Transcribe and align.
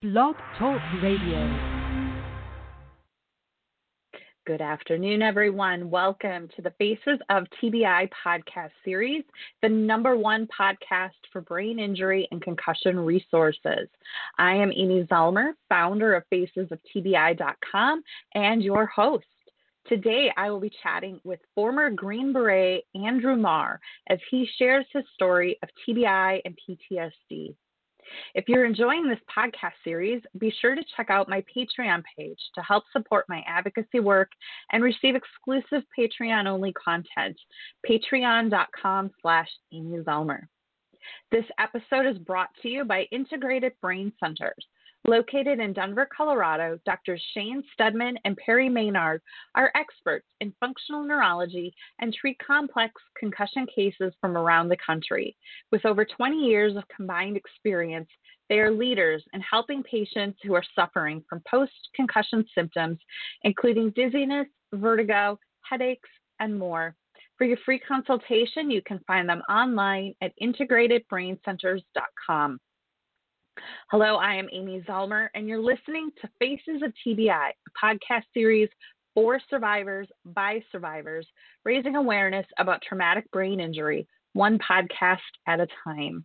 Blog 0.00 0.36
Talk 0.56 0.80
Radio. 1.02 1.58
Good 4.46 4.60
afternoon, 4.60 5.22
everyone. 5.22 5.90
Welcome 5.90 6.48
to 6.54 6.62
the 6.62 6.72
Faces 6.78 7.18
of 7.30 7.48
TBI 7.60 8.08
podcast 8.24 8.70
series, 8.84 9.24
the 9.60 9.68
number 9.68 10.16
one 10.16 10.46
podcast 10.56 11.18
for 11.32 11.40
brain 11.40 11.80
injury 11.80 12.28
and 12.30 12.40
concussion 12.40 13.00
resources. 13.00 13.88
I 14.38 14.54
am 14.54 14.70
Amy 14.70 15.02
Zellmer, 15.10 15.54
founder 15.68 16.14
of 16.14 16.22
FacesOfTBI.com 16.32 18.02
and 18.36 18.62
your 18.62 18.86
host. 18.86 19.26
Today, 19.88 20.30
I 20.36 20.48
will 20.52 20.60
be 20.60 20.70
chatting 20.80 21.18
with 21.24 21.40
former 21.56 21.90
Green 21.90 22.32
Beret 22.32 22.84
Andrew 22.94 23.34
Marr 23.34 23.80
as 24.08 24.20
he 24.30 24.48
shares 24.58 24.86
his 24.92 25.02
story 25.14 25.58
of 25.64 25.68
TBI 25.88 26.40
and 26.44 26.56
PTSD. 26.56 27.56
If 28.34 28.48
you're 28.48 28.64
enjoying 28.64 29.08
this 29.08 29.18
podcast 29.34 29.72
series, 29.84 30.22
be 30.38 30.52
sure 30.60 30.74
to 30.74 30.82
check 30.96 31.10
out 31.10 31.28
my 31.28 31.42
Patreon 31.54 32.02
page 32.16 32.38
to 32.54 32.62
help 32.62 32.84
support 32.92 33.24
my 33.28 33.42
advocacy 33.46 34.00
work 34.00 34.30
and 34.72 34.82
receive 34.82 35.14
exclusive 35.14 35.82
Patreon-only 35.98 36.72
content, 36.72 37.36
patreon.com 37.88 39.10
slash 39.22 39.48
Amy 39.72 39.98
Zellmer. 39.98 40.42
This 41.30 41.44
episode 41.58 42.06
is 42.06 42.18
brought 42.18 42.50
to 42.62 42.68
you 42.68 42.84
by 42.84 43.06
Integrated 43.12 43.72
Brain 43.80 44.12
Centers, 44.20 44.66
Located 45.08 45.58
in 45.58 45.72
Denver, 45.72 46.06
Colorado, 46.14 46.78
Drs. 46.84 47.18
Shane 47.32 47.64
Steadman 47.72 48.18
and 48.26 48.36
Perry 48.36 48.68
Maynard 48.68 49.22
are 49.54 49.72
experts 49.74 50.26
in 50.42 50.52
functional 50.60 51.02
neurology 51.02 51.74
and 51.98 52.12
treat 52.12 52.38
complex 52.46 52.92
concussion 53.18 53.66
cases 53.74 54.12
from 54.20 54.36
around 54.36 54.68
the 54.68 54.76
country. 54.84 55.34
With 55.72 55.86
over 55.86 56.04
20 56.04 56.36
years 56.36 56.76
of 56.76 56.84
combined 56.94 57.38
experience, 57.38 58.10
they 58.50 58.58
are 58.58 58.70
leaders 58.70 59.24
in 59.32 59.40
helping 59.40 59.82
patients 59.82 60.40
who 60.44 60.52
are 60.52 60.64
suffering 60.74 61.24
from 61.26 61.40
post 61.50 61.72
concussion 61.96 62.44
symptoms, 62.54 62.98
including 63.44 63.94
dizziness, 63.96 64.48
vertigo, 64.74 65.38
headaches, 65.62 66.10
and 66.38 66.58
more. 66.58 66.94
For 67.38 67.46
your 67.46 67.56
free 67.64 67.78
consultation, 67.78 68.70
you 68.70 68.82
can 68.82 69.00
find 69.06 69.26
them 69.26 69.40
online 69.48 70.14
at 70.20 70.34
integratedbraincenters.com. 70.38 72.60
Hello, 73.90 74.16
I 74.16 74.34
am 74.34 74.48
Amy 74.52 74.82
Zellmer, 74.88 75.28
and 75.34 75.48
you're 75.48 75.60
listening 75.60 76.10
to 76.20 76.28
Faces 76.38 76.82
of 76.82 76.92
TBI, 77.06 77.50
a 77.50 77.86
podcast 77.86 78.24
series 78.34 78.68
for 79.14 79.40
survivors 79.50 80.08
by 80.24 80.62
survivors, 80.70 81.26
raising 81.64 81.96
awareness 81.96 82.46
about 82.58 82.82
traumatic 82.82 83.30
brain 83.30 83.60
injury, 83.60 84.06
one 84.32 84.58
podcast 84.58 85.18
at 85.46 85.60
a 85.60 85.66
time. 85.84 86.24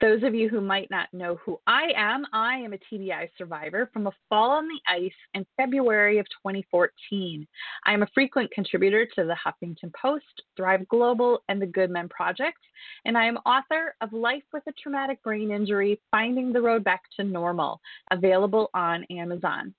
Those 0.00 0.24
of 0.24 0.34
you 0.34 0.48
who 0.48 0.60
might 0.60 0.90
not 0.90 1.06
know 1.12 1.36
who 1.36 1.60
I 1.66 1.92
am, 1.96 2.26
I 2.32 2.56
am 2.56 2.72
a 2.72 2.78
TBI 2.78 3.28
survivor 3.38 3.88
from 3.92 4.08
a 4.08 4.12
fall 4.28 4.50
on 4.50 4.66
the 4.66 4.80
ice 4.88 5.12
in 5.34 5.46
February 5.56 6.18
of 6.18 6.26
2014. 6.42 7.46
I 7.86 7.94
am 7.94 8.02
a 8.02 8.08
frequent 8.12 8.50
contributor 8.50 9.06
to 9.14 9.24
the 9.24 9.36
Huffington 9.36 9.92
Post, 9.94 10.42
Thrive 10.56 10.88
Global, 10.88 11.44
and 11.48 11.62
the 11.62 11.66
Good 11.66 11.90
Men 11.90 12.08
Project, 12.08 12.58
and 13.04 13.16
I 13.16 13.24
am 13.24 13.38
author 13.46 13.94
of 14.00 14.12
Life 14.12 14.42
with 14.52 14.64
a 14.68 14.72
Traumatic 14.72 15.22
Brain 15.22 15.52
Injury 15.52 16.00
Finding 16.10 16.52
the 16.52 16.60
Road 16.60 16.82
Back 16.82 17.02
to 17.16 17.24
Normal, 17.24 17.80
available 18.10 18.70
on 18.74 19.04
Amazon. 19.10 19.72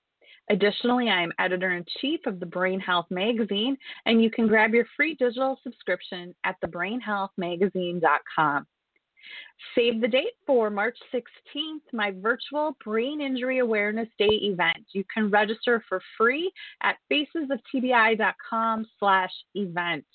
Additionally, 0.49 1.09
I 1.09 1.23
am 1.23 1.33
editor 1.39 1.73
in 1.73 1.83
chief 1.99 2.21
of 2.25 2.39
the 2.39 2.45
Brain 2.45 2.79
Health 2.79 3.07
Magazine, 3.09 3.75
and 4.05 4.23
you 4.23 4.29
can 4.29 4.47
grab 4.47 4.73
your 4.73 4.85
free 4.95 5.15
digital 5.15 5.59
subscription 5.63 6.33
at 6.45 6.55
thebrainhealthmagazine.com. 6.63 8.65
Save 9.73 10.01
the 10.01 10.07
date 10.07 10.33
for 10.45 10.69
March 10.69 10.97
16th, 11.13 11.81
my 11.93 12.11
virtual 12.11 12.75
Brain 12.83 13.21
Injury 13.21 13.59
Awareness 13.59 14.09
Day 14.17 14.25
event. 14.25 14.85
You 14.91 15.03
can 15.13 15.29
register 15.29 15.83
for 15.87 16.01
free 16.17 16.51
at 16.83 16.97
facesoftbi.com 17.11 18.85
slash 18.99 19.31
event. 19.55 20.05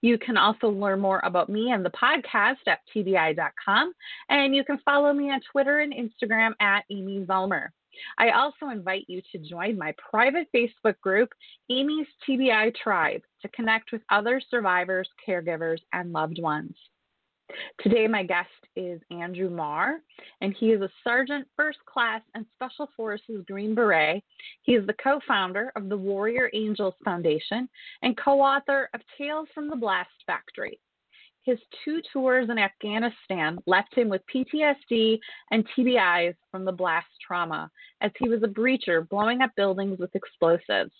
You 0.00 0.18
can 0.18 0.36
also 0.36 0.68
learn 0.68 1.00
more 1.00 1.20
about 1.24 1.48
me 1.48 1.72
and 1.72 1.84
the 1.84 1.90
podcast 1.90 2.56
at 2.66 2.80
tbi.com, 2.94 3.92
and 4.30 4.54
you 4.54 4.64
can 4.64 4.78
follow 4.84 5.12
me 5.12 5.30
on 5.30 5.40
Twitter 5.52 5.80
and 5.80 5.92
Instagram 5.92 6.52
at 6.60 6.84
Amy 6.90 7.24
Zellmer. 7.26 7.68
I 8.18 8.30
also 8.30 8.68
invite 8.70 9.04
you 9.08 9.22
to 9.32 9.38
join 9.38 9.78
my 9.78 9.94
private 10.10 10.48
Facebook 10.54 10.98
group, 11.00 11.30
Amy's 11.70 12.06
TBI 12.28 12.74
Tribe, 12.76 13.22
to 13.42 13.48
connect 13.48 13.92
with 13.92 14.02
other 14.10 14.40
survivors, 14.50 15.08
caregivers, 15.26 15.78
and 15.92 16.12
loved 16.12 16.40
ones. 16.40 16.74
Today, 17.80 18.06
my 18.06 18.22
guest 18.22 18.48
is 18.74 19.00
Andrew 19.10 19.48
Marr, 19.48 20.00
and 20.40 20.54
he 20.58 20.72
is 20.72 20.82
a 20.82 20.90
Sergeant 21.04 21.46
First 21.56 21.78
Class 21.86 22.22
and 22.34 22.44
Special 22.54 22.88
Forces 22.96 23.44
Green 23.46 23.74
Beret. 23.74 24.22
He 24.62 24.72
is 24.72 24.86
the 24.86 24.94
co 24.94 25.20
founder 25.28 25.72
of 25.76 25.88
the 25.88 25.96
Warrior 25.96 26.50
Angels 26.54 26.94
Foundation 27.04 27.68
and 28.02 28.16
co 28.16 28.40
author 28.40 28.88
of 28.94 29.00
Tales 29.16 29.48
from 29.54 29.68
the 29.68 29.76
Blast 29.76 30.10
Factory. 30.26 30.80
His 31.42 31.58
two 31.84 32.02
tours 32.12 32.50
in 32.50 32.58
Afghanistan 32.58 33.58
left 33.66 33.94
him 33.94 34.08
with 34.08 34.22
PTSD 34.34 35.20
and 35.52 35.64
TBIs 35.76 36.34
from 36.50 36.64
the 36.64 36.72
blast 36.72 37.06
trauma, 37.24 37.70
as 38.00 38.10
he 38.18 38.28
was 38.28 38.42
a 38.42 38.48
breacher 38.48 39.08
blowing 39.08 39.42
up 39.42 39.52
buildings 39.56 40.00
with 40.00 40.16
explosives. 40.16 40.92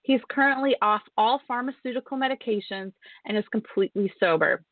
He's 0.00 0.20
currently 0.30 0.74
off 0.80 1.02
all 1.18 1.42
pharmaceutical 1.46 2.16
medications 2.16 2.92
and 3.26 3.36
is 3.36 3.44
completely 3.52 4.10
sober. 4.18 4.64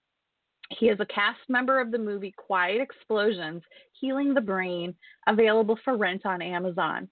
He 0.78 0.88
is 0.88 1.00
a 1.00 1.06
cast 1.06 1.40
member 1.48 1.80
of 1.80 1.90
the 1.90 1.98
movie 1.98 2.32
Quiet 2.36 2.80
Explosions, 2.80 3.62
Healing 4.00 4.34
the 4.34 4.40
Brain, 4.40 4.94
available 5.26 5.78
for 5.84 5.96
rent 5.96 6.24
on 6.24 6.40
Amazon. 6.40 7.08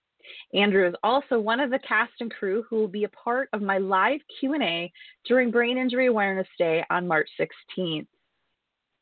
Andrew 0.54 0.86
is 0.86 0.94
also 1.02 1.40
one 1.40 1.58
of 1.58 1.70
the 1.70 1.80
cast 1.80 2.12
and 2.20 2.32
crew 2.32 2.64
who 2.68 2.76
will 2.76 2.88
be 2.88 3.04
a 3.04 3.08
part 3.08 3.48
of 3.52 3.62
my 3.62 3.78
live 3.78 4.20
Q&A 4.38 4.92
during 5.26 5.50
Brain 5.50 5.76
Injury 5.76 6.06
Awareness 6.06 6.46
Day 6.58 6.84
on 6.90 7.08
March 7.08 7.28
16th. 7.40 8.06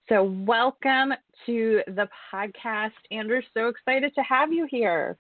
So, 0.09 0.23
welcome 0.23 1.13
to 1.47 1.83
the 1.89 2.09
podcast. 2.33 2.93
Andrew, 3.11 3.43
so 3.55 3.69
excited 3.69 4.15
to 4.15 4.23
have 4.23 4.53
you 4.53 4.67
here. 4.71 5.19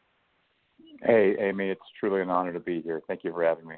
Hey, 1.03 1.37
Amy, 1.41 1.71
it's 1.71 1.81
truly 1.99 2.23
an 2.23 2.31
honor 2.31 2.53
to 2.53 2.61
be 2.61 2.81
here. 2.81 3.03
Thank 3.09 3.25
you 3.25 3.33
for 3.33 3.45
having 3.45 3.67
me. 3.67 3.75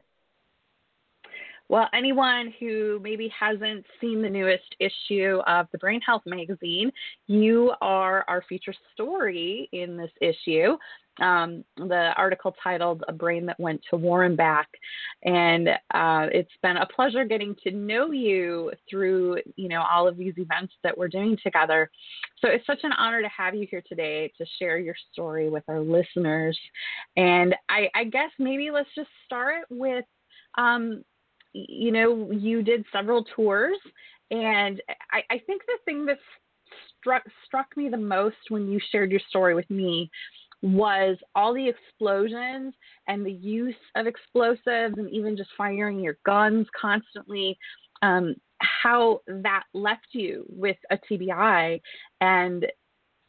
Well, 1.71 1.89
anyone 1.93 2.55
who 2.59 2.99
maybe 3.03 3.31
hasn't 3.39 3.85
seen 4.01 4.23
the 4.23 4.31
newest 4.31 4.75
issue 4.81 5.41
of 5.47 5.67
the 5.71 5.79
Brain 5.79 6.01
Health 6.01 6.23
magazine, 6.25 6.91
you 7.27 7.75
are 7.83 8.25
our 8.27 8.43
feature 8.49 8.75
story 8.95 9.69
in 9.73 9.97
this 9.99 10.11
issue. 10.23 10.79
Um, 11.21 11.65
the 11.77 12.13
article 12.17 12.55
titled 12.63 13.03
"A 13.09 13.13
Brain 13.13 13.45
That 13.47 13.59
Went 13.59 13.83
to 13.91 13.97
War 13.97 14.23
and 14.23 14.37
Back," 14.37 14.69
and 15.25 15.69
uh, 15.69 16.29
it's 16.33 16.53
been 16.63 16.77
a 16.77 16.87
pleasure 16.87 17.25
getting 17.25 17.57
to 17.65 17.73
know 17.73 18.13
you 18.13 18.71
through 18.89 19.39
you 19.57 19.69
know 19.69 19.83
all 19.83 20.07
of 20.07 20.17
these 20.17 20.35
events 20.37 20.75
that 20.85 20.97
we're 20.97 21.09
doing 21.09 21.37
together. 21.43 21.91
So 22.39 22.49
it's 22.49 22.65
such 22.67 22.81
an 22.85 22.93
honor 22.93 23.21
to 23.21 23.29
have 23.37 23.55
you 23.55 23.67
here 23.69 23.83
today 23.87 24.33
to 24.39 24.47
share 24.61 24.79
your 24.79 24.95
story 25.13 25.51
with 25.51 25.65
our 25.67 25.81
listeners. 25.81 26.59
And 27.17 27.55
I, 27.69 27.91
I 27.97 28.05
guess 28.05 28.31
maybe 28.39 28.71
let's 28.71 28.89
just 28.95 29.11
start 29.27 29.65
with 29.71 30.05
um, 30.57 31.03
you 31.69 31.93
know, 31.93 32.31
you 32.31 32.63
did 32.63 32.85
several 32.93 33.25
tours, 33.37 33.79
and 34.31 34.81
I, 35.13 35.23
I 35.31 35.39
think 35.47 35.63
the 35.67 35.79
thing 35.85 36.07
that 36.07 36.19
struck 36.99 37.23
struck 37.47 37.77
me 37.77 37.89
the 37.89 37.97
most 37.97 38.37
when 38.49 38.69
you 38.69 38.79
shared 38.91 39.11
your 39.11 39.21
story 39.29 39.55
with 39.55 39.69
me 39.71 40.11
was 40.61 41.17
all 41.35 41.55
the 41.55 41.69
explosions 41.69 42.75
and 43.07 43.25
the 43.25 43.33
use 43.33 43.75
of 43.95 44.07
explosives 44.07 44.99
and 44.99 45.09
even 45.11 45.37
just 45.37 45.51
firing 45.57 46.01
your 46.01 46.19
guns 46.27 46.67
constantly 46.79 47.57
um, 48.03 48.35
how 48.59 49.21
that 49.29 49.63
left 49.73 50.09
you 50.13 50.45
with 50.49 50.77
a 50.91 50.99
TBI 51.11 51.81
and 52.21 52.67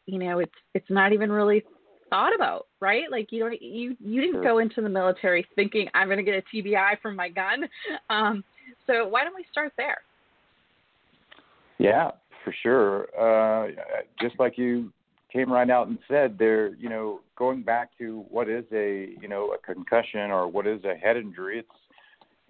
you 0.08 0.18
know 0.18 0.40
it's 0.40 0.52
it's 0.74 0.90
not 0.90 1.14
even 1.14 1.32
really 1.32 1.64
thought 2.10 2.34
about, 2.36 2.68
right? 2.80 3.10
Like 3.12 3.32
you 3.32 3.40
don't 3.40 3.62
you 3.62 3.96
you 4.00 4.22
didn't 4.22 4.44
go 4.44 4.60
into 4.60 4.82
the 4.82 4.90
military 4.90 5.46
thinking 5.56 5.88
I'm 5.94 6.08
going 6.08 6.18
to 6.18 6.24
get 6.24 6.36
a 6.36 6.56
TBI 6.56 7.02
from 7.02 7.16
my 7.16 7.30
gun. 7.30 7.68
Um, 8.10 8.44
so 8.88 9.08
why 9.08 9.24
don't 9.24 9.36
we 9.36 9.46
start 9.52 9.72
there? 9.78 10.00
Yeah, 11.78 12.12
for 12.44 12.54
sure. 12.64 13.08
Uh, 13.20 13.72
just 14.22 14.40
like 14.40 14.58
you 14.58 14.92
came 15.32 15.52
right 15.52 15.70
out 15.70 15.88
and 15.88 15.98
said, 16.08 16.38
there, 16.38 16.76
you 16.76 16.90
know, 16.90 17.22
going 17.36 17.62
back 17.62 17.96
to 18.00 18.26
what 18.30 18.50
is 18.50 18.66
a 18.74 19.10
you 19.22 19.28
know 19.28 19.54
a 19.54 19.58
concussion 19.58 20.32
or 20.32 20.48
what 20.48 20.68
is 20.68 20.84
a 20.86 20.96
head 20.96 21.18
injury, 21.18 21.60
it's 21.60 21.70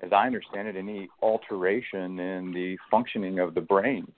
as 0.02 0.12
I 0.14 0.26
understand 0.26 0.68
it, 0.68 0.76
any 0.76 1.10
alteration 1.22 2.20
in 2.20 2.52
the 2.54 2.78
functioning 2.90 3.40
of 3.40 3.54
the 3.54 3.62
brain. 3.62 4.10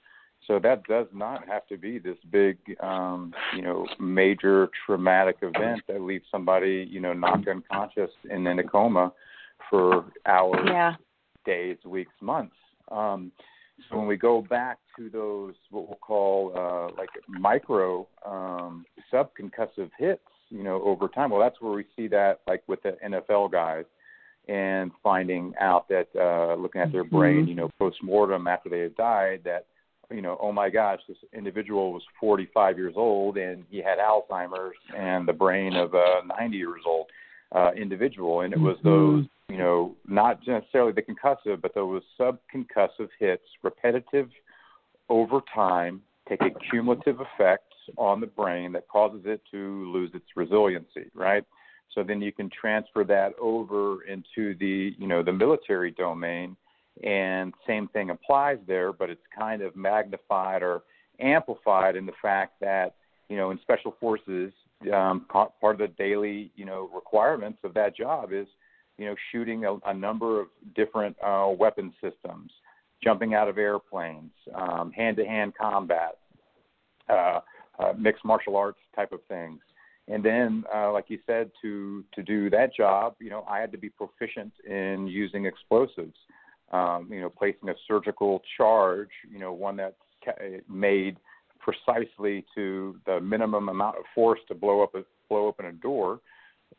So 0.47 0.59
that 0.59 0.83
does 0.85 1.07
not 1.13 1.47
have 1.47 1.67
to 1.67 1.77
be 1.77 1.99
this 1.99 2.17
big, 2.31 2.57
um, 2.81 3.33
you 3.55 3.61
know, 3.61 3.85
major 3.99 4.69
traumatic 4.85 5.37
event 5.41 5.81
that 5.87 6.01
leaves 6.01 6.25
somebody, 6.31 6.87
you 6.89 6.99
know, 6.99 7.13
knocked 7.13 7.47
unconscious 7.47 8.09
and 8.29 8.47
in 8.47 8.59
a 8.59 8.63
coma 8.63 9.13
for 9.69 10.05
hours, 10.25 10.61
yeah. 10.65 10.93
days, 11.45 11.77
weeks, 11.85 12.13
months. 12.21 12.55
Um, 12.91 13.31
so 13.89 13.97
when 13.97 14.07
we 14.07 14.17
go 14.17 14.41
back 14.41 14.77
to 14.97 15.09
those 15.09 15.53
what 15.69 15.87
we'll 15.87 15.97
call 15.97 16.53
uh, 16.55 16.93
like 16.97 17.09
micro 17.27 18.07
um, 18.25 18.85
subconcussive 19.11 19.89
hits, 19.97 20.21
you 20.49 20.63
know, 20.63 20.81
over 20.83 21.07
time. 21.07 21.29
Well, 21.29 21.39
that's 21.39 21.59
where 21.61 21.71
we 21.71 21.85
see 21.95 22.07
that, 22.09 22.41
like 22.47 22.63
with 22.67 22.83
the 22.83 22.97
NFL 23.03 23.51
guys, 23.51 23.85
and 24.47 24.91
finding 25.01 25.53
out 25.59 25.87
that 25.89 26.07
uh, 26.19 26.55
looking 26.55 26.81
at 26.81 26.91
their 26.91 27.05
mm-hmm. 27.05 27.17
brain, 27.17 27.47
you 27.47 27.55
know, 27.55 27.69
post 27.79 27.97
mortem 28.03 28.47
after 28.47 28.69
they 28.69 28.79
had 28.79 28.95
died, 28.95 29.41
that 29.45 29.65
you 30.13 30.21
know, 30.21 30.37
oh 30.41 30.51
my 30.51 30.69
gosh, 30.69 30.99
this 31.07 31.17
individual 31.33 31.93
was 31.93 32.03
45 32.19 32.77
years 32.77 32.93
old 32.95 33.37
and 33.37 33.63
he 33.69 33.77
had 33.77 33.97
Alzheimer's 33.97 34.75
and 34.95 35.27
the 35.27 35.33
brain 35.33 35.75
of 35.75 35.93
a 35.93 36.21
90 36.39 36.57
years 36.57 36.81
old 36.85 37.07
uh, 37.53 37.71
individual, 37.75 38.41
and 38.41 38.53
it 38.53 38.59
was 38.59 38.77
mm-hmm. 38.77 38.89
those, 39.17 39.25
you 39.49 39.57
know, 39.57 39.95
not 40.07 40.39
necessarily 40.47 40.93
the 40.93 41.01
concussive, 41.01 41.61
but 41.61 41.75
those 41.75 42.01
subconcussive 42.19 43.09
hits, 43.19 43.43
repetitive 43.61 44.29
over 45.09 45.41
time, 45.53 46.01
take 46.29 46.41
a 46.41 46.49
cumulative 46.69 47.19
effect 47.19 47.65
on 47.97 48.21
the 48.21 48.27
brain 48.27 48.71
that 48.71 48.87
causes 48.87 49.21
it 49.25 49.41
to 49.51 49.91
lose 49.91 50.11
its 50.13 50.25
resiliency, 50.35 51.09
right? 51.13 51.43
So 51.93 52.03
then 52.03 52.21
you 52.21 52.31
can 52.31 52.49
transfer 52.49 53.03
that 53.03 53.33
over 53.39 54.03
into 54.03 54.57
the, 54.57 54.95
you 54.97 55.07
know, 55.07 55.23
the 55.23 55.33
military 55.33 55.91
domain, 55.91 56.55
and 57.03 57.53
same 57.65 57.87
thing 57.89 58.09
applies 58.09 58.57
there, 58.67 58.91
but 58.93 59.09
it's 59.09 59.25
kind 59.37 59.61
of 59.61 59.75
magnified 59.75 60.61
or 60.61 60.83
amplified 61.19 61.95
in 61.95 62.05
the 62.05 62.13
fact 62.21 62.59
that, 62.61 62.95
you 63.29 63.37
know, 63.37 63.51
in 63.51 63.59
special 63.61 63.95
forces, 63.99 64.51
um, 64.93 65.25
part 65.29 65.51
of 65.63 65.77
the 65.77 65.87
daily, 65.87 66.51
you 66.55 66.65
know, 66.65 66.89
requirements 66.93 67.59
of 67.63 67.73
that 67.73 67.95
job 67.95 68.33
is, 68.33 68.47
you 68.97 69.05
know, 69.05 69.15
shooting 69.31 69.65
a, 69.65 69.77
a 69.85 69.93
number 69.93 70.41
of 70.41 70.47
different 70.75 71.15
uh, 71.23 71.47
weapon 71.57 71.93
systems, 72.01 72.51
jumping 73.03 73.33
out 73.33 73.47
of 73.47 73.57
airplanes, 73.57 74.31
um, 74.53 74.91
hand-to-hand 74.91 75.53
combat, 75.59 76.17
uh, 77.09 77.39
uh, 77.79 77.93
mixed 77.97 78.25
martial 78.25 78.55
arts 78.55 78.79
type 78.95 79.11
of 79.11 79.19
things. 79.27 79.59
And 80.07 80.23
then, 80.23 80.63
uh, 80.73 80.91
like 80.91 81.05
you 81.09 81.19
said, 81.25 81.51
to 81.61 82.03
to 82.15 82.23
do 82.23 82.49
that 82.49 82.75
job, 82.75 83.15
you 83.19 83.29
know, 83.29 83.45
I 83.47 83.59
had 83.59 83.71
to 83.71 83.77
be 83.77 83.89
proficient 83.89 84.51
in 84.67 85.07
using 85.07 85.45
explosives. 85.45 86.17
Um, 86.71 87.07
you 87.11 87.19
know, 87.19 87.29
placing 87.29 87.67
a 87.67 87.73
surgical 87.85 88.41
charge, 88.55 89.09
you 89.29 89.39
know, 89.39 89.51
one 89.51 89.75
that's 89.75 89.95
made 90.69 91.17
precisely 91.59 92.45
to 92.55 92.97
the 93.05 93.19
minimum 93.19 93.69
amount 93.69 93.97
of 93.97 94.03
force 94.15 94.39
to 94.47 94.55
blow 94.55 94.81
up 94.81 94.95
a 94.95 95.03
blow 95.29 95.47
open 95.47 95.65
a 95.65 95.71
door. 95.73 96.19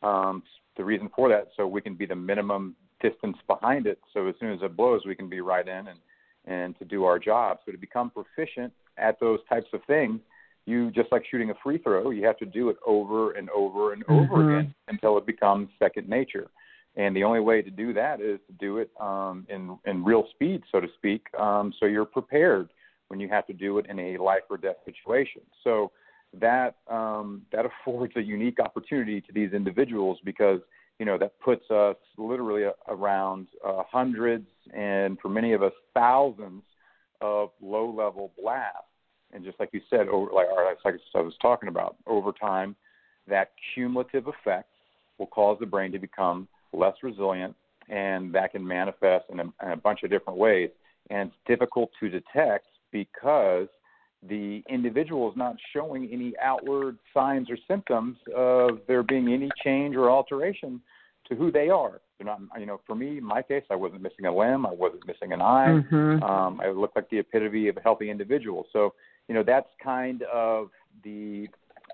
Um, 0.01 0.43
the 0.77 0.83
reason 0.83 1.09
for 1.15 1.29
that, 1.29 1.49
so 1.55 1.67
we 1.67 1.81
can 1.81 1.95
be 1.95 2.05
the 2.05 2.15
minimum 2.15 2.75
distance 3.01 3.37
behind 3.47 3.85
it. 3.85 3.99
So 4.13 4.27
as 4.27 4.35
soon 4.39 4.51
as 4.51 4.59
it 4.63 4.75
blows, 4.75 5.01
we 5.05 5.15
can 5.15 5.29
be 5.29 5.41
right 5.41 5.67
in 5.67 5.87
and 5.87 5.99
and 6.45 6.77
to 6.79 6.85
do 6.85 7.05
our 7.05 7.19
job. 7.19 7.59
So 7.65 7.71
to 7.71 7.77
become 7.77 8.09
proficient 8.09 8.73
at 8.97 9.19
those 9.19 9.39
types 9.47 9.67
of 9.73 9.81
things, 9.85 10.19
you 10.65 10.91
just 10.91 11.11
like 11.11 11.23
shooting 11.29 11.49
a 11.51 11.53
free 11.63 11.77
throw, 11.77 12.09
you 12.09 12.25
have 12.25 12.37
to 12.37 12.45
do 12.45 12.69
it 12.69 12.77
over 12.85 13.33
and 13.33 13.49
over 13.49 13.93
and 13.93 14.03
over 14.09 14.37
mm-hmm. 14.37 14.57
again 14.57 14.75
until 14.87 15.17
it 15.17 15.25
becomes 15.25 15.69
second 15.79 16.09
nature. 16.09 16.47
And 16.95 17.15
the 17.15 17.23
only 17.23 17.39
way 17.39 17.61
to 17.61 17.71
do 17.71 17.91
that 17.93 18.21
is 18.21 18.39
to 18.47 18.53
do 18.59 18.77
it 18.77 18.91
um, 18.99 19.47
in 19.49 19.77
in 19.85 20.03
real 20.03 20.25
speed, 20.31 20.61
so 20.71 20.79
to 20.79 20.87
speak, 20.95 21.25
um, 21.39 21.73
so 21.79 21.87
you're 21.87 22.05
prepared 22.05 22.69
when 23.07 23.19
you 23.19 23.27
have 23.29 23.47
to 23.47 23.53
do 23.53 23.79
it 23.79 23.87
in 23.89 23.99
a 23.99 24.17
life 24.17 24.43
or 24.49 24.57
death 24.57 24.75
situation. 24.85 25.41
So 25.63 25.91
that 26.39 26.75
um, 26.87 27.41
that 27.51 27.65
affords 27.83 28.13
a 28.15 28.21
unique 28.21 28.59
opportunity 28.59 29.21
to 29.21 29.31
these 29.33 29.53
individuals 29.53 30.19
because 30.23 30.59
you 30.99 31.05
know 31.05 31.17
that 31.17 31.39
puts 31.39 31.69
us 31.71 31.95
literally 32.17 32.65
around 32.87 33.47
uh, 33.65 33.83
hundreds 33.91 34.47
and 34.73 35.17
for 35.19 35.29
many 35.29 35.53
of 35.53 35.63
us 35.63 35.73
thousands 35.93 36.63
of 37.21 37.49
low 37.61 37.89
level 37.89 38.31
blasts. 38.39 38.87
And 39.31 39.43
just 39.43 39.59
like 39.59 39.69
you 39.73 39.81
said, 39.89 40.07
over 40.07 40.31
like, 40.31 40.45
like 40.85 40.99
I 41.15 41.21
was 41.21 41.33
talking 41.41 41.69
about, 41.69 41.95
over 42.05 42.31
time, 42.31 42.75
that 43.27 43.51
cumulative 43.73 44.27
effect 44.27 44.69
will 45.17 45.25
cause 45.27 45.57
the 45.59 45.65
brain 45.65 45.91
to 45.93 45.99
become 45.99 46.47
less 46.73 46.95
resilient, 47.03 47.55
and 47.89 48.33
that 48.33 48.51
can 48.51 48.65
manifest 48.65 49.25
in 49.29 49.39
a, 49.39 49.43
in 49.43 49.71
a 49.71 49.77
bunch 49.77 50.03
of 50.03 50.09
different 50.09 50.39
ways. 50.39 50.69
And 51.09 51.29
it's 51.29 51.37
difficult 51.47 51.91
to 51.99 52.09
detect 52.09 52.67
because 52.91 53.67
the 54.27 54.63
individual 54.69 55.29
is 55.29 55.35
not 55.35 55.55
showing 55.73 56.09
any 56.11 56.33
outward 56.41 56.97
signs 57.13 57.49
or 57.49 57.57
symptoms 57.67 58.17
of 58.35 58.79
there 58.87 59.03
being 59.03 59.33
any 59.33 59.49
change 59.63 59.95
or 59.95 60.09
alteration 60.09 60.81
to 61.27 61.35
who 61.35 61.51
they 61.51 61.69
are. 61.69 62.01
They're 62.17 62.25
not, 62.25 62.39
you 62.59 62.65
know, 62.65 62.79
for 62.85 62.95
me, 62.95 63.17
in 63.17 63.23
my 63.23 63.41
case, 63.41 63.63
I 63.69 63.75
wasn't 63.75 64.01
missing 64.01 64.25
a 64.25 64.35
limb, 64.35 64.65
I 64.65 64.71
wasn't 64.71 65.05
missing 65.07 65.33
an 65.33 65.41
eye. 65.41 65.67
Mm-hmm. 65.91 66.23
Um, 66.23 66.61
I 66.61 66.69
looked 66.69 66.95
like 66.95 67.09
the 67.09 67.19
epitome 67.19 67.67
of 67.67 67.77
a 67.77 67.81
healthy 67.81 68.09
individual. 68.09 68.65
So, 68.71 68.93
you 69.27 69.35
know, 69.35 69.43
that's 69.43 69.69
kind 69.83 70.23
of 70.23 70.69
the 71.03 71.47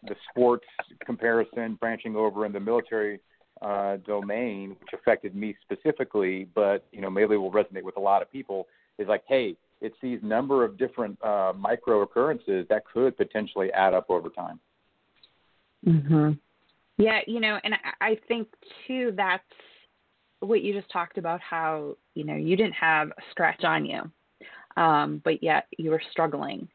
the 0.04 0.16
sports 0.30 0.66
comparison 1.06 1.78
branching 1.80 2.16
over 2.16 2.46
in 2.46 2.54
the 2.54 2.60
military 2.60 3.20
uh, 3.62 3.98
domain, 3.98 4.76
which 4.80 4.90
affected 4.94 5.36
me 5.36 5.56
specifically, 5.62 6.48
but 6.56 6.86
you 6.92 7.02
know, 7.02 7.10
maybe 7.10 7.36
will 7.38 7.52
resonate 7.52 7.84
with 7.84 7.98
a 7.98 8.02
lot 8.02 8.22
of 8.22 8.32
people. 8.32 8.68
Is 8.98 9.08
like, 9.08 9.24
hey, 9.28 9.56
it's 9.82 9.96
these 10.02 10.20
number 10.22 10.66
of 10.66 10.78
different 10.78 11.22
uh, 11.24 11.54
micro 11.58 12.02
occurrences 12.02 12.66
that 12.70 12.84
could 12.86 13.16
potentially 13.16 13.72
add 13.72 13.94
up 13.94 14.10
over 14.10 14.30
time. 14.30 14.60
Mm-hmm. 15.88 16.32
Yeah, 16.98 17.22
you 17.28 17.40
know, 17.40 17.60
and 17.64 17.76
I 18.02 18.18
think 18.28 18.50
too 18.86 19.14
that's 19.16 19.44
what 20.42 20.62
you 20.62 20.74
just 20.74 20.92
talked 20.92 21.18
about 21.18 21.40
how, 21.40 21.96
you 22.14 22.26
know, 22.26 22.36
you 22.36 22.58
didn't 22.58 22.74
have 22.74 23.10
a 23.10 23.22
scratch 23.32 23.64
on 23.64 23.86
you. 23.86 24.12
Um, 24.78 25.22
but 25.24 25.42
yet 25.44 25.68
you 25.78 25.92
were 25.92 26.02
struggling. 26.12 26.68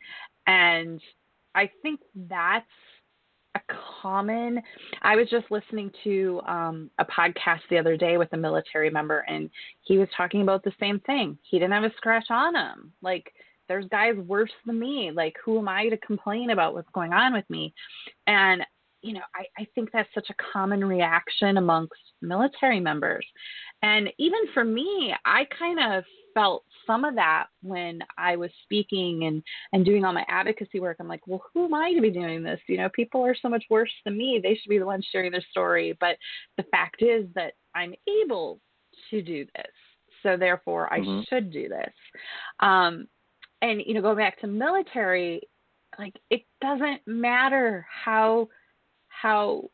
And 0.47 1.01
I 1.55 1.71
think 1.83 2.01
that's 2.29 2.67
a 3.55 3.61
common 4.03 4.61
i 5.03 5.17
was 5.17 5.29
just 5.31 5.51
listening 5.51 5.91
to 6.03 6.41
um, 6.47 6.91
a 6.99 7.05
podcast 7.05 7.61
the 7.71 7.79
other 7.79 7.97
day 7.97 8.19
with 8.19 8.33
a 8.33 8.37
military 8.37 8.91
member 8.91 9.21
and 9.29 9.51
he 9.83 9.99
was 9.99 10.09
talking 10.17 10.43
about 10.43 10.65
the 10.65 10.73
same 10.81 11.01
thing. 11.01 11.39
He 11.43 11.59
didn't 11.59 11.73
have 11.73 11.85
a 11.85 11.95
scratch 11.97 12.27
on 12.31 12.55
him. 12.55 12.93
Like 13.03 13.33
there's 13.69 13.87
guys 13.87 14.15
worse 14.27 14.51
than 14.67 14.79
me. 14.79 15.11
Like 15.15 15.37
who 15.45 15.59
am 15.59 15.69
i 15.69 15.89
to 15.89 15.97
complain 15.99 16.51
about 16.51 16.75
what's 16.75 16.91
going 16.93 17.13
on 17.13 17.33
with 17.33 17.49
me? 17.49 17.75
And 18.27 18.63
you 19.03 19.13
know 19.13 19.21
i, 19.35 19.45
I 19.61 19.67
think 19.75 19.91
that's 19.93 20.09
such 20.15 20.31
a 20.31 20.53
common 20.53 20.83
reaction 20.83 21.59
amongst 21.59 21.93
military 22.23 22.81
members 22.81 23.27
and 23.85 24.09
even 24.19 24.41
for 24.53 24.65
me 24.65 25.15
i 25.25 25.47
kind 25.59 25.79
of 25.79 26.05
felt 26.35 26.65
some 26.87 27.05
of 27.05 27.15
that 27.15 27.47
when 27.63 28.01
I 28.19 28.37
was 28.37 28.51
speaking 28.65 29.25
and 29.25 29.43
and 29.73 29.85
doing 29.85 30.05
all 30.05 30.13
my 30.13 30.27
advocacy 30.29 30.81
work. 30.81 30.97
I'm 31.01 31.09
like, 31.09 31.27
well, 31.27 31.43
who 31.55 31.65
am 31.65 31.75
I 31.75 31.93
to 31.95 32.01
be 32.01 32.11
doing 32.11 32.43
this? 32.43 32.61
You 32.67 32.79
know, 32.79 32.89
people 32.91 33.25
are 33.25 33.37
so 33.41 33.49
much 33.49 33.65
worse 33.71 33.93
than 34.05 34.19
me. 34.19 34.41
They 34.43 34.55
should 34.55 34.69
be 34.69 34.79
the 34.79 34.87
ones 34.87 35.07
sharing 35.11 35.33
their 35.33 35.45
story. 35.51 35.97
But 36.01 36.17
the 36.57 36.65
fact 36.65 36.97
is 37.01 37.27
that 37.35 37.55
I'm 37.75 37.95
able 38.25 38.61
to 39.11 39.23
do 39.23 39.47
this, 39.55 39.73
so 40.23 40.37
therefore 40.37 40.93
I 40.93 41.01
mm-hmm. 41.01 41.23
should 41.29 41.53
do 41.53 41.69
this. 41.69 41.93
Um, 42.61 43.07
and 43.63 43.81
you 43.87 43.95
know, 43.95 44.03
going 44.03 44.19
back 44.19 44.41
to 44.41 44.47
military, 44.47 45.43
like 45.99 46.15
it 46.31 46.43
doesn't 46.61 47.01
matter 47.07 47.87
how 47.89 48.49
how 49.09 49.71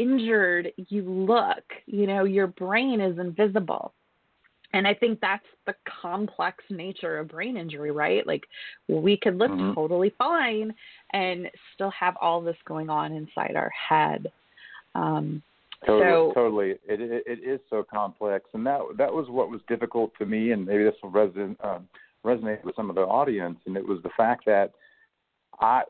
injured 0.00 0.72
you 0.76 1.02
look. 1.02 1.64
You 1.86 2.06
know, 2.06 2.24
your 2.24 2.46
brain 2.46 3.00
is 3.00 3.18
invisible 3.18 3.92
and 4.72 4.86
I 4.86 4.94
think 4.94 5.20
that's 5.20 5.44
the 5.66 5.74
complex 6.00 6.62
nature 6.70 7.18
of 7.18 7.28
brain 7.28 7.56
injury, 7.56 7.90
right? 7.90 8.26
Like 8.26 8.44
we 8.88 9.16
could 9.16 9.36
look 9.36 9.50
mm-hmm. 9.50 9.74
totally 9.74 10.14
fine 10.16 10.74
and 11.12 11.48
still 11.74 11.90
have 11.90 12.14
all 12.20 12.40
this 12.40 12.56
going 12.66 12.88
on 12.88 13.12
inside 13.12 13.56
our 13.56 13.70
head. 13.70 14.30
Um, 14.94 15.42
totally, 15.84 16.10
so, 16.10 16.32
totally, 16.34 16.70
it, 16.70 17.00
it, 17.00 17.24
it 17.26 17.38
is 17.44 17.60
so 17.68 17.82
complex, 17.82 18.46
and 18.54 18.64
that 18.66 18.80
that 18.98 19.12
was 19.12 19.28
what 19.28 19.50
was 19.50 19.60
difficult 19.68 20.12
to 20.18 20.26
me, 20.26 20.52
and 20.52 20.66
maybe 20.66 20.84
this 20.84 20.94
will 21.02 21.10
resonate 21.10 21.56
um, 21.64 21.88
resonate 22.24 22.62
with 22.64 22.76
some 22.76 22.90
of 22.90 22.96
the 22.96 23.02
audience, 23.02 23.58
and 23.66 23.76
it 23.76 23.86
was 23.86 23.98
the 24.02 24.10
fact 24.16 24.44
that 24.46 24.72
I, 25.60 25.82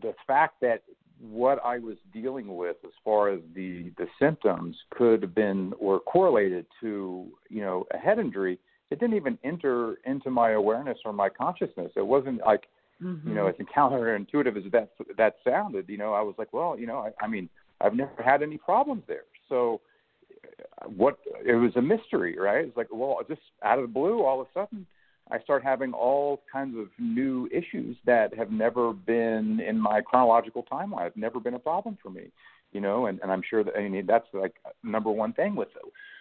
the 0.00 0.14
fact 0.26 0.60
that 0.60 0.82
what 1.30 1.64
I 1.64 1.78
was 1.78 1.96
dealing 2.12 2.56
with 2.56 2.76
as 2.84 2.90
far 3.04 3.30
as 3.30 3.40
the 3.54 3.92
the 3.96 4.06
symptoms 4.18 4.76
could 4.90 5.22
have 5.22 5.34
been 5.34 5.72
or 5.78 6.00
correlated 6.00 6.66
to 6.80 7.26
you 7.48 7.60
know 7.60 7.86
a 7.92 7.98
head 7.98 8.18
injury. 8.18 8.58
It 8.90 9.00
didn't 9.00 9.16
even 9.16 9.38
enter 9.42 9.96
into 10.04 10.30
my 10.30 10.50
awareness 10.50 10.98
or 11.04 11.12
my 11.12 11.28
consciousness. 11.28 11.92
It 11.96 12.06
wasn't 12.06 12.40
like 12.44 12.64
mm-hmm. 13.02 13.26
you 13.28 13.34
know 13.34 13.46
as 13.46 13.54
counterintuitive 13.54 14.56
as 14.56 14.70
that 14.72 14.90
that 15.16 15.36
sounded. 15.44 15.88
You 15.88 15.98
know, 15.98 16.12
I 16.12 16.22
was 16.22 16.34
like, 16.38 16.52
well, 16.52 16.78
you 16.78 16.86
know, 16.86 16.98
I, 16.98 17.24
I 17.24 17.28
mean, 17.28 17.48
I've 17.80 17.94
never 17.94 18.22
had 18.22 18.42
any 18.42 18.58
problems 18.58 19.04
there. 19.06 19.24
So 19.48 19.80
what 20.86 21.18
it 21.44 21.54
was 21.54 21.72
a 21.76 21.82
mystery, 21.82 22.36
right? 22.38 22.64
It's 22.64 22.76
like, 22.76 22.88
well, 22.92 23.18
just 23.28 23.40
out 23.62 23.78
of 23.78 23.82
the 23.82 23.92
blue, 23.92 24.24
all 24.24 24.40
of 24.40 24.48
a 24.48 24.60
sudden 24.60 24.86
I 25.32 25.40
start 25.40 25.64
having 25.64 25.92
all 25.92 26.42
kinds 26.52 26.76
of 26.78 26.88
new 26.98 27.48
issues 27.50 27.96
that 28.04 28.34
have 28.34 28.50
never 28.50 28.92
been 28.92 29.60
in 29.60 29.80
my 29.80 30.02
chronological 30.02 30.64
timeline. 30.70 31.04
Have 31.04 31.16
never 31.16 31.40
been 31.40 31.54
a 31.54 31.58
problem 31.58 31.96
for 32.02 32.10
me, 32.10 32.30
you 32.72 32.82
know. 32.82 33.06
And, 33.06 33.18
and 33.22 33.32
I'm 33.32 33.42
sure 33.48 33.64
that 33.64 33.74
I 33.76 33.88
mean 33.88 34.06
that's 34.06 34.26
like 34.34 34.54
number 34.82 35.10
one 35.10 35.32
thing 35.32 35.56
with 35.56 35.68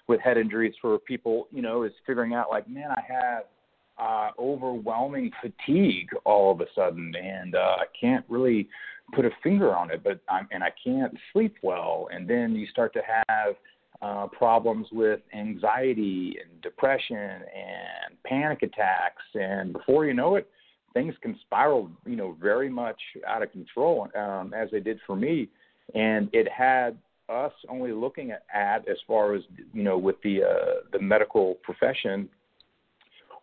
with 0.07 0.21
head 0.21 0.37
injuries 0.37 0.73
for 0.81 0.97
people, 0.99 1.47
you 1.51 1.61
know, 1.61 1.83
is 1.83 1.91
figuring 2.07 2.33
out 2.33 2.49
like, 2.49 2.69
man, 2.69 2.89
I 2.91 3.01
have 3.07 3.43
uh, 3.97 4.29
overwhelming 4.39 5.31
fatigue 5.41 6.09
all 6.25 6.51
of 6.51 6.61
a 6.61 6.65
sudden, 6.73 7.13
and 7.15 7.55
uh, 7.55 7.75
I 7.79 7.85
can't 7.99 8.25
really 8.29 8.67
put 9.13 9.25
a 9.25 9.31
finger 9.43 9.75
on 9.75 9.91
it, 9.91 10.03
but 10.03 10.21
I'm, 10.29 10.47
and 10.51 10.63
I 10.63 10.71
can't 10.83 11.13
sleep 11.33 11.55
well. 11.61 12.07
And 12.11 12.27
then 12.27 12.55
you 12.55 12.65
start 12.67 12.93
to 12.93 13.01
have 13.27 13.55
uh, 14.01 14.27
problems 14.27 14.87
with 14.91 15.19
anxiety 15.33 16.35
and 16.41 16.61
depression 16.61 17.17
and 17.17 18.23
panic 18.25 18.63
attacks, 18.63 19.23
and 19.35 19.73
before 19.73 20.05
you 20.05 20.13
know 20.13 20.35
it, 20.35 20.49
things 20.93 21.13
can 21.21 21.37
spiral, 21.41 21.89
you 22.05 22.15
know, 22.15 22.35
very 22.41 22.69
much 22.69 22.99
out 23.27 23.43
of 23.43 23.51
control, 23.51 24.07
um, 24.17 24.53
as 24.53 24.69
they 24.71 24.79
did 24.79 24.99
for 25.05 25.15
me. 25.15 25.47
And 25.93 26.29
it 26.33 26.47
had 26.49 26.97
us 27.29 27.53
only 27.69 27.91
looking 27.91 28.31
at, 28.31 28.43
at 28.53 28.87
as 28.89 28.97
far 29.07 29.35
as 29.35 29.41
you 29.73 29.83
know 29.83 29.97
with 29.97 30.15
the 30.23 30.43
uh, 30.43 30.87
the 30.91 30.99
medical 30.99 31.55
profession 31.63 32.27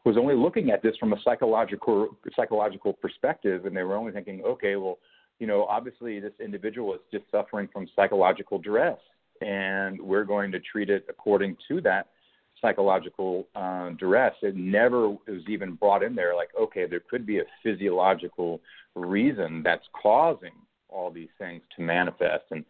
was 0.05 0.17
only 0.17 0.35
looking 0.35 0.71
at 0.71 0.83
this 0.83 0.97
from 0.97 1.12
a 1.12 1.17
psychological 1.23 2.17
psychological 2.35 2.93
perspective, 2.93 3.67
and 3.67 3.77
they 3.77 3.83
were 3.83 3.97
only 3.97 4.12
thinking, 4.12 4.43
okay, 4.45 4.77
well, 4.77 4.99
you 5.38 5.47
know, 5.47 5.65
obviously 5.65 6.21
this 6.21 6.33
individual 6.43 6.95
is 6.95 7.00
just 7.12 7.25
suffering 7.31 7.69
from 7.73 7.87
psychological 7.95 8.59
duress, 8.59 8.99
and 9.42 10.00
we're 10.00 10.25
going 10.25 10.52
to 10.52 10.61
treat 10.61 10.90
it 10.90 11.07
according 11.09 11.57
to 11.68 11.80
that 11.83 12.09
psychological 12.61 13.47
uh, 13.54 13.90
duress. 13.90 14.35
It 14.42 14.57
never 14.57 15.09
was 15.11 15.42
even 15.49 15.75
brought 15.75 16.02
in 16.02 16.14
there 16.14 16.35
like, 16.35 16.50
okay, 16.61 16.87
there 16.87 17.02
could 17.09 17.25
be 17.26 17.38
a 17.38 17.45
physiological 17.62 18.61
reason 18.95 19.62
that's 19.62 19.87
causing 20.00 20.52
all 20.88 21.11
these 21.11 21.28
things 21.38 21.62
to 21.76 21.83
manifest, 21.83 22.45
and 22.50 22.64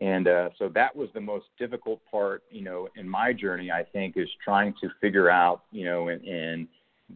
and 0.00 0.26
uh, 0.26 0.48
so 0.58 0.68
that 0.74 0.94
was 0.94 1.08
the 1.14 1.20
most 1.20 1.46
difficult 1.56 2.00
part, 2.10 2.42
you 2.50 2.62
know, 2.62 2.88
in 2.96 3.08
my 3.08 3.32
journey. 3.32 3.70
I 3.70 3.84
think 3.84 4.16
is 4.16 4.28
trying 4.44 4.74
to 4.80 4.88
figure 5.00 5.30
out, 5.30 5.62
you 5.70 5.84
know, 5.84 6.08
and, 6.08 6.22
and 6.24 6.68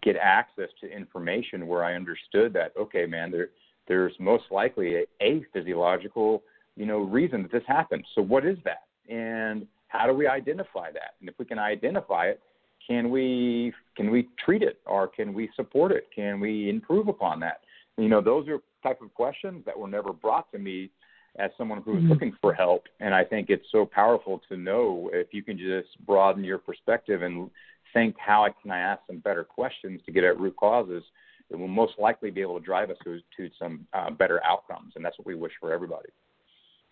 get 0.03 0.17
access 0.17 0.69
to 0.81 0.91
information 0.91 1.67
where 1.67 1.83
I 1.83 1.95
understood 1.95 2.53
that, 2.53 2.73
okay, 2.79 3.07
man, 3.07 3.31
there 3.31 3.49
there's 3.89 4.13
most 4.21 4.45
likely 4.51 4.97
a, 4.97 5.05
a 5.23 5.45
physiological, 5.53 6.43
you 6.77 6.87
know, 6.87 6.99
reason 6.99 7.43
that 7.43 7.51
this 7.51 7.63
happened. 7.67 8.05
So 8.15 8.23
what 8.23 8.45
is 8.45 8.59
that? 8.65 8.83
And 9.09 9.67
how 9.89 10.07
do 10.07 10.13
we 10.13 10.27
identify 10.27 10.93
that? 10.93 11.15
And 11.21 11.29
if 11.29 11.35
we 11.39 11.45
can 11.45 11.59
identify 11.59 12.27
it, 12.27 12.41
can 12.87 13.11
we 13.11 13.73
can 13.97 14.11
we 14.11 14.29
treat 14.45 14.63
it 14.63 14.79
or 14.87 15.09
can 15.09 15.35
we 15.35 15.51
support 15.57 15.93
it? 15.93 16.09
Can 16.15 16.41
we 16.41 16.71
improve 16.71 17.09
upon 17.09 17.41
that? 17.41 17.61
You 17.97 18.09
know, 18.09 18.21
those 18.21 18.49
are 18.49 18.59
type 18.83 19.03
of 19.03 19.13
questions 19.15 19.65
that 19.67 19.79
were 19.79 19.89
never 19.89 20.13
brought 20.13 20.51
to 20.53 20.59
me 20.59 20.91
as 21.39 21.51
someone 21.59 21.83
who's 21.83 21.97
mm-hmm. 21.97 22.11
looking 22.11 22.33
for 22.41 22.53
help. 22.53 22.85
And 23.01 23.15
I 23.15 23.25
think 23.25 23.51
it's 23.51 23.67
so 23.71 23.85
powerful 23.85 24.41
to 24.49 24.57
know 24.57 25.11
if 25.13 25.29
you 25.33 25.43
can 25.43 25.59
just 25.59 25.89
broaden 26.07 26.45
your 26.45 26.59
perspective 26.59 27.23
and 27.23 27.51
think 27.93 28.17
how 28.19 28.47
can 28.63 28.71
I 28.71 28.79
ask 28.79 29.03
some 29.07 29.19
better 29.19 29.45
questions 29.45 30.01
to 30.07 30.13
get 30.13 30.25
at 30.25 30.39
root 30.39 30.57
causes. 30.57 31.03
It 31.51 31.57
will 31.57 31.69
most 31.69 31.95
likely 31.99 32.31
be 32.31 32.43
able 32.43 32.59
to 32.59 32.65
drive 32.65 32.91
us 32.91 32.97
to, 33.05 33.21
to 33.37 33.51
some 33.59 33.87
uh, 33.93 34.11
better 34.11 34.45
outcomes, 34.45 34.93
and 34.97 35.05
that's 35.05 35.19
what 35.19 35.27
we 35.27 35.35
wish 35.35 35.53
for 35.59 35.73
everybody. 35.73 36.09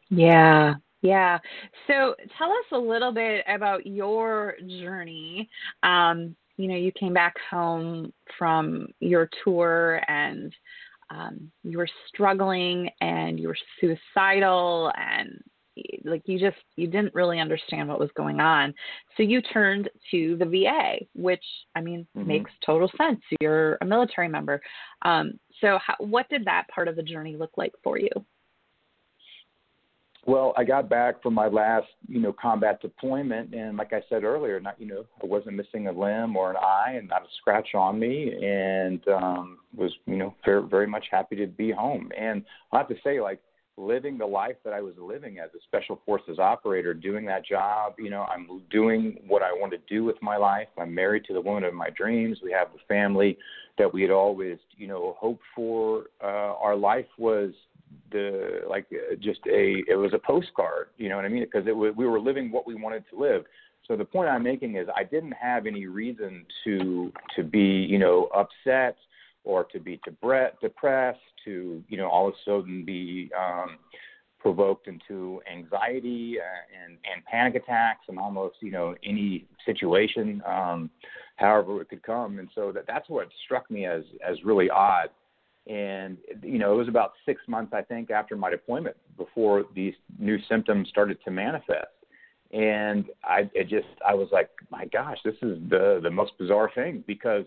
Yeah, 0.09 0.75
yeah. 1.03 1.39
So 1.87 2.15
tell 2.39 2.51
us 2.51 2.67
a 2.73 2.79
little 2.79 3.13
bit 3.13 3.45
about 3.49 3.87
your 3.87 4.55
journey. 4.81 5.49
Um, 5.83 6.35
you 6.57 6.69
know, 6.69 6.77
you 6.77 6.91
came 6.93 7.13
back 7.13 7.35
home 7.51 8.13
from 8.39 8.89
your 9.01 9.29
tour 9.45 10.01
and 10.09 10.55
um, 11.11 11.51
you 11.63 11.79
were 11.79 11.89
struggling 12.09 12.91
and 13.01 13.39
you 13.39 13.49
were 13.49 13.57
suicidal 13.81 14.91
and 14.97 15.43
like 16.05 16.23
you 16.25 16.39
just 16.39 16.57
you 16.77 16.87
didn't 16.87 17.15
really 17.15 17.39
understand 17.39 17.89
what 17.89 18.01
was 18.01 18.11
going 18.17 18.41
on 18.41 18.73
so 19.17 19.23
you 19.23 19.43
turned 19.43 19.91
to 20.11 20.35
the 20.39 20.45
va 20.47 20.95
which 21.15 21.45
i 21.75 21.83
mean 21.83 22.07
mm-hmm. 22.17 22.27
makes 22.27 22.51
total 22.65 22.91
sense 22.97 23.21
you're 23.41 23.77
a 23.83 23.85
military 23.85 24.27
member 24.27 24.59
um, 25.03 25.39
so 25.61 25.79
how, 25.87 25.95
what 25.99 26.27
did 26.31 26.47
that 26.47 26.67
part 26.75 26.89
of 26.89 26.97
the 26.97 27.03
journey 27.03 27.37
look 27.37 27.51
like 27.59 27.73
for 27.85 27.99
you 27.99 28.09
well, 30.27 30.53
I 30.57 30.65
got 30.65 30.89
back 30.89 31.23
from 31.23 31.35
my 31.35 31.47
last, 31.47 31.87
you 32.09 32.21
know, 32.21 32.33
combat 32.33 32.83
deployment, 32.83 33.55
and 33.55 33.77
like 33.77 33.93
I 33.93 34.03
said 34.09 34.25
earlier, 34.25 34.59
not, 34.61 34.81
you 34.81 34.87
know, 34.87 35.05
I 35.23 35.27
wasn't 35.27 35.55
missing 35.55 35.87
a 35.87 35.93
limb 35.93 36.37
or 36.37 36.51
an 36.51 36.57
eye, 36.57 36.95
and 36.99 37.09
not 37.09 37.23
a 37.23 37.29
scratch 37.41 37.75
on 37.75 37.99
me, 37.99 38.33
and 38.45 39.07
um, 39.09 39.59
was, 39.77 39.93
you 40.07 40.17
know, 40.17 40.35
very, 40.45 40.67
very 40.67 40.87
much 40.87 41.07
happy 41.13 41.37
to 41.37 41.47
be 41.47 41.71
home. 41.71 42.11
And 42.19 42.45
I 42.73 42.79
have 42.79 42.89
to 42.89 42.97
say, 43.05 43.21
like, 43.21 43.41
living 43.77 44.19
the 44.19 44.27
life 44.27 44.57
that 44.65 44.73
I 44.73 44.81
was 44.81 44.95
living 44.99 45.39
as 45.39 45.51
a 45.55 45.63
special 45.63 46.01
forces 46.05 46.39
operator, 46.39 46.93
doing 46.93 47.25
that 47.27 47.45
job, 47.45 47.95
you 47.99 48.11
know, 48.11 48.23
I'm 48.23 48.63
doing 48.71 49.19
what 49.29 49.43
I 49.43 49.53
want 49.53 49.73
to 49.73 49.79
do 49.89 50.03
with 50.03 50.21
my 50.23 50.37
life. 50.37 50.69
I'm 50.79 50.95
married 50.95 51.25
to 51.27 51.35
the 51.35 51.41
woman 51.41 51.63
of 51.63 51.75
my 51.75 51.91
dreams. 51.91 52.39
We 52.43 52.51
have 52.53 52.69
the 52.73 52.81
family 52.89 53.39
that 53.79 53.93
we 53.93 54.03
had 54.03 54.11
always, 54.11 54.59
you 54.77 54.89
know, 54.89 55.17
hoped 55.21 55.45
for. 55.55 56.05
Uh, 56.23 56.55
our 56.57 56.75
life 56.75 57.07
was 57.19 57.53
the 58.11 58.61
like 58.69 58.87
just 59.21 59.41
a 59.47 59.83
it 59.89 59.97
was 59.97 60.13
a 60.15 60.19
postcard 60.19 60.89
you 60.97 61.09
know 61.09 61.17
what 61.17 61.25
i 61.25 61.29
mean? 61.29 61.45
Because 61.45 61.67
it 61.67 61.77
was, 61.77 61.95
we 61.97 62.07
were 62.07 62.21
living 62.21 62.51
what 62.51 62.67
we 62.67 62.75
wanted 62.75 63.05
to 63.11 63.19
live. 63.19 63.45
So 63.87 63.97
the 63.97 64.05
point 64.05 64.29
i'm 64.29 64.43
making 64.43 64.77
is 64.77 64.89
i 64.95 65.05
didn't 65.05 65.33
have 65.33 65.67
any 65.67 65.87
reason 65.87 66.45
to 66.65 67.13
to 67.37 67.43
be 67.43 67.87
you 67.89 67.99
know 67.99 68.29
upset 68.35 68.97
or 69.45 69.65
to 69.65 69.79
be 69.79 70.01
depressed 70.05 71.19
to 71.45 71.83
you 71.89 71.97
know 71.97 72.09
all 72.09 72.29
of 72.29 72.35
a 72.35 72.37
sudden 72.45 72.85
be 72.85 73.31
um 73.39 73.79
provoked 74.39 74.87
into 74.87 75.41
anxiety 75.53 76.37
uh, 76.41 76.85
and 76.85 76.99
and 77.13 77.25
panic 77.25 77.55
attacks 77.55 78.07
and 78.09 78.19
almost 78.19 78.57
you 78.61 78.71
know 78.71 78.95
any 79.05 79.47
situation 79.65 80.43
um 80.47 80.91
however 81.37 81.81
it 81.81 81.89
could 81.89 82.03
come. 82.03 82.39
And 82.39 82.49
so 82.55 82.73
that 82.73 82.85
that's 82.87 83.09
what 83.09 83.29
struck 83.45 83.71
me 83.71 83.87
as 83.87 84.03
as 84.27 84.43
really 84.45 84.69
odd 84.69 85.11
and 85.67 86.17
you 86.43 86.59
know 86.59 86.73
it 86.73 86.77
was 86.77 86.89
about 86.89 87.13
six 87.25 87.43
months 87.49 87.73
i 87.75 87.83
think 87.83 88.11
after 88.11 88.37
my 88.37 88.51
deployment 88.51 88.97
before 89.17 89.65
these 89.75 89.95
new 90.19 90.39
symptoms 90.49 90.89
started 90.89 91.19
to 91.25 91.31
manifest. 91.31 91.89
And 92.53 93.07
i 93.25 93.51
it 93.55 93.69
just 93.69 93.89
i 94.07 94.15
was 94.15 94.29
like 94.31 94.51
my 94.71 94.85
gosh 94.87 95.19
this 95.25 95.35
is 95.43 95.59
the 95.69 96.01
the 96.03 96.11
most 96.11 96.33
bizarre 96.39 96.71
thing 96.75 97.03
because 97.07 97.45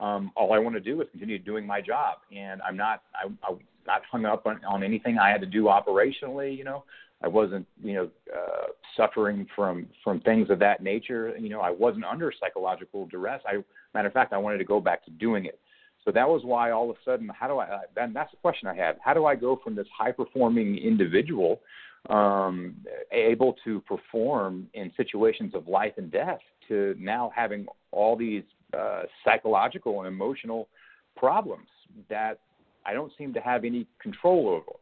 um 0.00 0.32
all 0.36 0.52
i 0.52 0.58
want 0.58 0.74
to 0.74 0.80
do 0.80 1.00
is 1.00 1.08
continue 1.10 1.38
doing 1.38 1.66
my 1.66 1.80
job. 1.80 2.18
And 2.36 2.60
i'm 2.62 2.76
not 2.76 3.02
i 3.14 3.26
i'm 3.48 3.58
not 3.86 4.02
hung 4.10 4.24
up 4.24 4.46
on, 4.46 4.60
on 4.64 4.82
anything 4.82 5.18
i 5.18 5.30
had 5.30 5.40
to 5.40 5.46
do 5.46 5.64
operationally 5.64 6.56
you 6.56 6.64
know. 6.64 6.84
I 7.22 7.28
wasn't 7.28 7.66
you 7.84 7.92
know 7.92 8.10
uh 8.34 8.68
suffering 8.96 9.46
from 9.54 9.86
from 10.02 10.20
things 10.20 10.48
of 10.50 10.58
that 10.60 10.82
nature. 10.82 11.36
You 11.38 11.50
know 11.50 11.60
i 11.60 11.70
wasn't 11.70 12.04
under 12.04 12.32
psychological 12.40 13.06
duress. 13.06 13.42
I 13.46 13.62
matter 13.94 14.08
of 14.08 14.14
fact 14.14 14.32
i 14.32 14.38
wanted 14.38 14.58
to 14.58 14.64
go 14.64 14.80
back 14.80 15.04
to 15.04 15.10
doing 15.12 15.44
it 15.44 15.60
so 16.04 16.10
that 16.12 16.28
was 16.28 16.42
why 16.44 16.70
all 16.70 16.90
of 16.90 16.96
a 16.96 16.98
sudden, 17.04 17.28
how 17.28 17.46
do 17.46 17.58
I? 17.58 17.80
Then 17.94 18.12
that's 18.12 18.30
the 18.30 18.38
question 18.38 18.68
I 18.68 18.74
had. 18.74 18.96
How 19.04 19.12
do 19.12 19.26
I 19.26 19.34
go 19.34 19.60
from 19.62 19.74
this 19.74 19.86
high 19.96 20.12
performing 20.12 20.78
individual, 20.78 21.60
um, 22.08 22.76
able 23.12 23.56
to 23.64 23.80
perform 23.82 24.68
in 24.72 24.90
situations 24.96 25.54
of 25.54 25.68
life 25.68 25.92
and 25.98 26.10
death, 26.10 26.40
to 26.68 26.94
now 26.98 27.30
having 27.34 27.66
all 27.92 28.16
these 28.16 28.44
uh, 28.76 29.02
psychological 29.24 30.00
and 30.00 30.08
emotional 30.08 30.68
problems 31.16 31.68
that 32.08 32.38
I 32.86 32.94
don't 32.94 33.12
seem 33.18 33.34
to 33.34 33.40
have 33.40 33.64
any 33.64 33.86
control 34.00 34.48
over. 34.48 34.78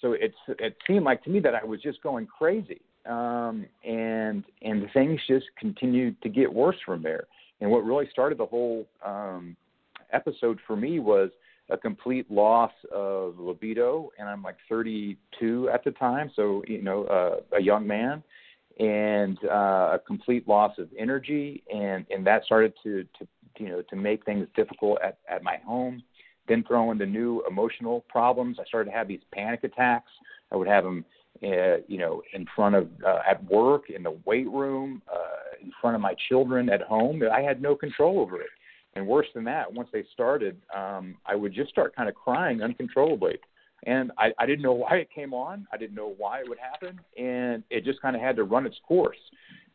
So 0.00 0.12
it's 0.12 0.34
it 0.48 0.76
seemed 0.86 1.04
like 1.04 1.22
to 1.24 1.30
me 1.30 1.40
that 1.40 1.54
I 1.54 1.64
was 1.64 1.82
just 1.82 2.02
going 2.02 2.26
crazy, 2.26 2.80
um, 3.06 3.66
and 3.84 4.44
and 4.62 4.82
the 4.82 4.88
things 4.94 5.20
just 5.28 5.46
continued 5.58 6.20
to 6.22 6.30
get 6.30 6.52
worse 6.52 6.76
from 6.86 7.02
there. 7.02 7.26
And 7.60 7.70
what 7.70 7.84
really 7.84 8.08
started 8.10 8.38
the 8.38 8.46
whole 8.46 8.86
um, 9.04 9.56
episode 10.12 10.58
for 10.66 10.76
me 10.76 10.98
was 10.98 11.30
a 11.70 11.76
complete 11.76 12.30
loss 12.30 12.72
of 12.92 13.38
libido, 13.38 14.10
and 14.18 14.28
I'm 14.28 14.42
like 14.42 14.56
32 14.68 15.70
at 15.72 15.82
the 15.84 15.92
time, 15.92 16.30
so 16.36 16.62
you 16.66 16.82
know, 16.82 17.04
uh, 17.04 17.56
a 17.56 17.62
young 17.62 17.86
man, 17.86 18.22
and 18.78 19.38
uh, 19.44 19.94
a 19.94 20.00
complete 20.06 20.46
loss 20.46 20.76
of 20.78 20.88
energy, 20.98 21.62
and 21.72 22.04
and 22.10 22.26
that 22.26 22.44
started 22.44 22.74
to 22.82 23.04
to 23.18 23.26
you 23.58 23.68
know 23.68 23.82
to 23.82 23.96
make 23.96 24.24
things 24.24 24.46
difficult 24.54 24.98
at 25.02 25.18
at 25.28 25.42
my 25.42 25.56
home. 25.64 26.02
Then 26.46 26.62
throw 26.64 26.90
in 26.90 26.98
the 26.98 27.06
new 27.06 27.42
emotional 27.48 28.04
problems. 28.10 28.58
I 28.60 28.64
started 28.64 28.90
to 28.90 28.96
have 28.96 29.08
these 29.08 29.22
panic 29.32 29.64
attacks. 29.64 30.10
I 30.52 30.56
would 30.56 30.68
have 30.68 30.84
them, 30.84 31.02
uh, 31.42 31.78
you 31.88 31.96
know, 31.96 32.20
in 32.34 32.44
front 32.54 32.74
of 32.74 32.88
uh, 33.06 33.20
at 33.26 33.42
work, 33.50 33.88
in 33.88 34.02
the 34.02 34.18
weight 34.26 34.50
room, 34.50 35.00
uh, 35.10 35.56
in 35.62 35.72
front 35.80 35.96
of 35.96 36.02
my 36.02 36.14
children 36.28 36.68
at 36.68 36.82
home. 36.82 37.22
I 37.32 37.40
had 37.40 37.62
no 37.62 37.74
control 37.74 38.20
over 38.20 38.42
it 38.42 38.50
and 38.96 39.06
worse 39.06 39.26
than 39.34 39.44
that, 39.44 39.72
once 39.72 39.88
they 39.92 40.04
started, 40.12 40.56
um, 40.74 41.16
I 41.26 41.34
would 41.34 41.52
just 41.52 41.70
start 41.70 41.94
kind 41.96 42.08
of 42.08 42.14
crying 42.14 42.62
uncontrollably. 42.62 43.38
And 43.86 44.12
I, 44.18 44.32
I 44.38 44.46
didn't 44.46 44.62
know 44.62 44.72
why 44.72 44.96
it 44.96 45.08
came 45.14 45.34
on. 45.34 45.66
I 45.72 45.76
didn't 45.76 45.94
know 45.94 46.14
why 46.16 46.40
it 46.40 46.48
would 46.48 46.58
happen, 46.58 46.98
and 47.18 47.62
it 47.70 47.84
just 47.84 48.00
kind 48.00 48.16
of 48.16 48.22
had 48.22 48.36
to 48.36 48.44
run 48.44 48.66
its 48.66 48.76
course. 48.86 49.18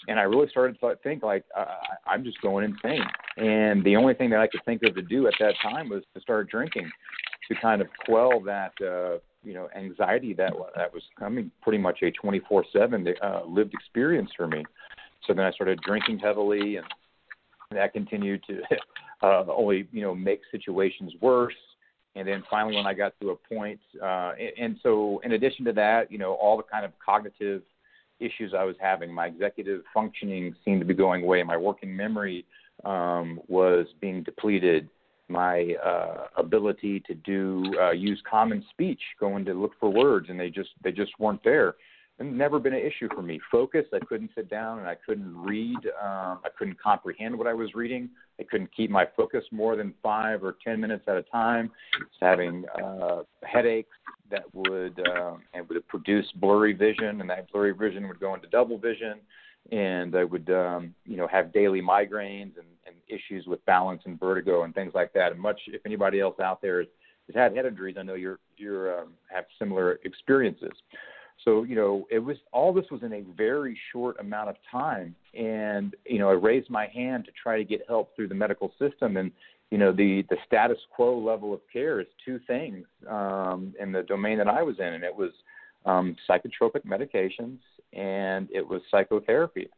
And 0.08 0.20
I 0.20 0.24
really 0.24 0.50
started 0.50 0.80
to 0.80 0.96
think 1.04 1.22
like 1.22 1.44
uh, 1.56 1.66
I'm 2.08 2.24
just 2.24 2.42
going 2.42 2.66
insane. 2.66 3.04
And 3.38 3.84
the 3.84 3.96
only 3.96 4.14
thing 4.16 4.30
that 4.32 4.40
I 4.40 4.48
could 4.48 4.62
think 4.66 4.82
of 4.84 4.96
to 4.96 5.02
do 5.02 5.28
at 5.28 5.34
that 5.40 5.54
time 5.62 5.90
was 5.90 6.04
to 6.16 6.22
start 6.22 6.50
drinking, 6.50 6.90
to 7.50 7.56
kind 7.62 7.82
of 7.82 7.88
quell 8.06 8.40
that 8.42 8.72
uh, 8.82 9.20
you 9.44 9.54
know 9.54 9.70
anxiety 9.76 10.34
that 10.34 10.54
that 10.76 10.92
was 10.92 11.04
coming 11.18 11.52
pretty 11.62 11.78
much 11.78 12.00
a 12.02 12.12
24/7 12.12 13.14
uh, 13.22 13.46
lived 13.46 13.74
experience 13.74 14.32
for 14.36 14.48
me. 14.48 14.66
So 15.28 15.34
then 15.34 15.46
I 15.46 15.52
started 15.52 15.80
drinking 15.86 16.20
heavily, 16.20 16.78
and 16.78 16.88
that 17.72 17.94
continued 17.94 18.44
to 18.48 18.62
uh, 19.22 19.44
only 19.50 19.88
you 19.92 20.02
know 20.02 20.16
make 20.16 20.42
situations 20.52 21.14
worse. 21.22 21.54
and 22.16 22.28
then 22.28 22.44
finally 22.50 22.76
when 22.76 22.88
I 22.88 22.94
got 22.94 23.14
to 23.22 23.32
a 23.32 23.36
point, 23.36 23.80
uh, 24.02 24.32
and, 24.40 24.52
and 24.58 24.78
so 24.82 25.22
in 25.24 25.34
addition 25.34 25.66
to 25.66 25.74
that, 25.74 26.12
you 26.12 26.18
know, 26.18 26.34
all 26.34 26.58
the 26.58 26.64
kind 26.64 26.86
of 26.86 26.92
cognitive 27.04 27.62
issues 28.20 28.54
I 28.58 28.64
was 28.64 28.76
having, 28.80 29.14
my 29.14 29.28
executive 29.28 29.84
functioning 29.94 30.56
seemed 30.66 30.82
to 30.82 30.86
be 30.86 30.94
going 30.94 31.24
away, 31.24 31.42
my 31.44 31.58
working 31.58 31.96
memory 31.96 32.46
um, 32.84 33.40
was 33.48 33.86
being 34.02 34.24
depleted, 34.24 34.90
my 35.28 35.76
uh, 35.86 36.28
ability 36.38 37.02
to 37.02 37.14
do 37.14 37.64
uh, 37.80 37.92
use 37.92 38.22
common 38.30 38.66
speech, 38.72 39.00
going 39.20 39.46
to 39.46 39.54
look 39.54 39.74
for 39.80 39.90
words, 39.90 40.28
and 40.30 40.40
they 40.40 40.50
just 40.50 40.70
they 40.84 40.92
just 40.92 41.12
weren't 41.20 41.44
there 41.44 41.76
And 42.18 42.38
never 42.38 42.60
been 42.60 42.74
an 42.74 42.82
issue 42.82 43.08
for 43.14 43.22
me. 43.22 43.40
Focus, 43.52 43.86
I 43.94 44.00
couldn't 44.00 44.32
sit 44.36 44.50
down 44.50 44.80
and 44.80 44.88
I 44.88 44.96
couldn't 44.96 45.38
read. 45.38 45.78
Um, 46.02 46.40
I 46.44 46.50
couldn't 46.58 46.82
comprehend 46.82 47.38
what 47.38 47.48
I 47.48 47.54
was 47.54 47.74
reading. 47.76 48.10
I 48.40 48.44
couldn't 48.44 48.74
keep 48.76 48.90
my 48.90 49.06
focus 49.18 49.44
more 49.52 49.76
than 49.76 49.94
five 50.02 50.44
or 50.44 50.56
ten 50.64 50.80
minutes 50.80 51.04
at 51.08 51.18
a 51.18 51.24
time. 51.24 51.72
having 52.22 52.66
uh, 52.82 53.24
headaches 53.44 53.96
that 54.32 54.44
would 54.54 55.00
uh, 55.00 55.34
and 55.54 55.68
would 55.68 55.86
produce 55.88 56.26
blurry 56.36 56.74
vision, 56.74 57.22
and 57.22 57.30
that 57.30 57.52
blurry 57.52 57.74
vision 57.74 58.08
would 58.08 58.20
go 58.20 58.34
into 58.34 58.48
double 58.48 58.78
vision, 58.78 59.16
and 59.72 60.16
I 60.16 60.24
would 60.24 60.50
um, 60.50 60.94
you 61.06 61.18
know 61.18 61.28
have 61.28 61.52
daily 61.54 61.82
migraines 61.82 62.58
and, 62.58 62.68
and 62.86 62.96
issues 63.08 63.46
with 63.46 63.64
balance 63.66 64.02
and 64.06 64.20
vertigo 64.20 64.64
and 64.64 64.74
things 64.74 64.94
like 64.96 65.12
that. 65.14 65.32
And 65.32 65.42
much, 65.42 65.60
if 65.68 65.82
anybody 65.86 66.20
else 66.20 66.40
out 66.40 66.62
there 66.62 66.80
has 66.80 67.36
had 67.36 67.56
head 67.56 67.66
injuries, 67.66 67.98
I 68.00 68.04
know 68.04 68.16
you're 68.16 68.40
you're 68.58 69.02
um, 69.02 69.14
have 69.34 69.46
similar 69.58 70.00
experiences. 70.06 70.72
So, 71.46 71.64
you 71.64 71.76
know, 71.76 72.06
it 72.12 72.20
was 72.20 72.38
all 72.52 72.74
this 72.74 72.86
was 72.92 73.02
in 73.04 73.14
a 73.14 73.24
very 73.38 73.78
short 73.92 74.20
amount 74.20 74.50
of 74.50 74.56
time. 74.70 75.16
And, 75.34 75.96
you 76.06 76.20
know, 76.20 76.30
I 76.30 76.34
raised 76.34 76.70
my 76.70 76.88
hand 76.88 77.26
to 77.26 77.32
try 77.42 77.58
to 77.58 77.64
get 77.64 77.82
help 77.88 78.16
through 78.16 78.28
the 78.28 78.36
medical 78.36 78.74
system. 78.78 79.18
And, 79.18 79.32
you 79.72 79.78
know, 79.78 79.92
the, 79.92 80.26
the 80.30 80.38
status 80.46 80.78
quo 80.94 81.18
level 81.18 81.54
of 81.54 81.62
care 81.72 82.02
is 82.02 82.08
two 82.26 82.40
things 82.46 82.86
um, 83.10 83.74
in 83.80 83.92
the 83.92 84.04
domain 84.04 84.38
that 84.40 84.48
I 84.48 84.62
was 84.64 84.80
in. 84.80 84.94
And 84.94 85.04
it 85.04 85.16
was 85.16 85.32
um, 85.86 86.16
psychotropic 86.30 86.86
medications 86.86 87.60
and 87.94 88.48
it 88.52 88.68
was 88.68 88.82
psychotherapy. 88.92 89.70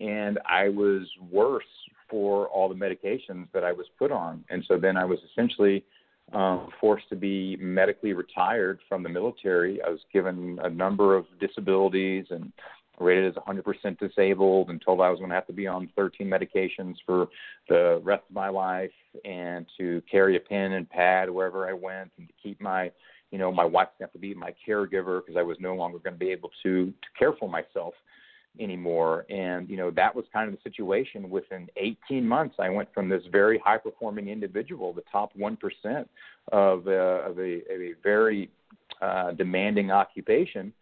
And 0.00 0.38
I 0.46 0.70
was 0.70 1.06
worse 1.30 1.64
for 2.08 2.48
all 2.48 2.68
the 2.68 2.74
medications 2.74 3.48
that 3.52 3.64
I 3.64 3.72
was 3.72 3.86
put 3.98 4.10
on. 4.10 4.44
And 4.48 4.64
so 4.66 4.78
then 4.78 4.96
I 4.96 5.04
was 5.04 5.18
essentially 5.30 5.84
um, 6.32 6.68
forced 6.80 7.08
to 7.10 7.16
be 7.16 7.56
medically 7.60 8.12
retired 8.12 8.80
from 8.88 9.02
the 9.02 9.08
military. 9.08 9.80
I 9.82 9.90
was 9.90 10.00
given 10.12 10.58
a 10.62 10.70
number 10.70 11.16
of 11.16 11.26
disabilities 11.40 12.26
and 12.30 12.52
rated 13.00 13.26
as 13.26 13.42
100% 13.42 13.98
disabled 13.98 14.70
and 14.70 14.80
told 14.80 15.00
I 15.00 15.10
was 15.10 15.18
going 15.18 15.30
to 15.30 15.34
have 15.34 15.46
to 15.46 15.52
be 15.52 15.66
on 15.66 15.90
13 15.96 16.28
medications 16.28 16.94
for 17.04 17.28
the 17.68 18.00
rest 18.04 18.22
of 18.28 18.34
my 18.34 18.48
life 18.48 18.90
and 19.24 19.66
to 19.78 20.02
carry 20.10 20.36
a 20.36 20.40
pen 20.40 20.72
and 20.72 20.88
pad 20.88 21.28
wherever 21.28 21.68
I 21.68 21.72
went 21.72 22.12
and 22.18 22.28
to 22.28 22.34
keep 22.42 22.60
my, 22.60 22.90
you 23.30 23.38
know, 23.38 23.50
my 23.50 23.64
wife 23.64 23.88
going 23.98 23.98
to 23.98 24.04
have 24.04 24.12
to 24.12 24.18
be 24.18 24.34
my 24.34 24.54
caregiver 24.66 25.20
because 25.20 25.36
I 25.36 25.42
was 25.42 25.56
no 25.60 25.74
longer 25.74 25.98
going 25.98 26.14
to 26.14 26.18
be 26.18 26.30
able 26.30 26.50
to 26.62 26.86
to 26.86 27.18
care 27.18 27.32
for 27.32 27.48
myself 27.48 27.94
anymore. 28.60 29.24
And 29.30 29.68
you 29.68 29.76
know 29.76 29.90
that 29.92 30.14
was 30.14 30.24
kind 30.32 30.48
of 30.48 30.54
the 30.54 30.68
situation. 30.68 31.30
Within 31.30 31.68
18 31.76 32.26
months, 32.26 32.56
I 32.58 32.68
went 32.68 32.92
from 32.92 33.08
this 33.08 33.22
very 33.30 33.58
high 33.58 33.78
performing 33.78 34.28
individual, 34.28 34.92
the 34.92 35.04
top 35.10 35.30
one 35.34 35.56
percent 35.56 36.08
of, 36.50 36.86
uh, 36.86 37.30
of 37.30 37.38
a, 37.38 37.60
a 37.72 37.94
very 38.02 38.50
uh, 39.00 39.32
demanding 39.32 39.90
occupation, 39.90 40.72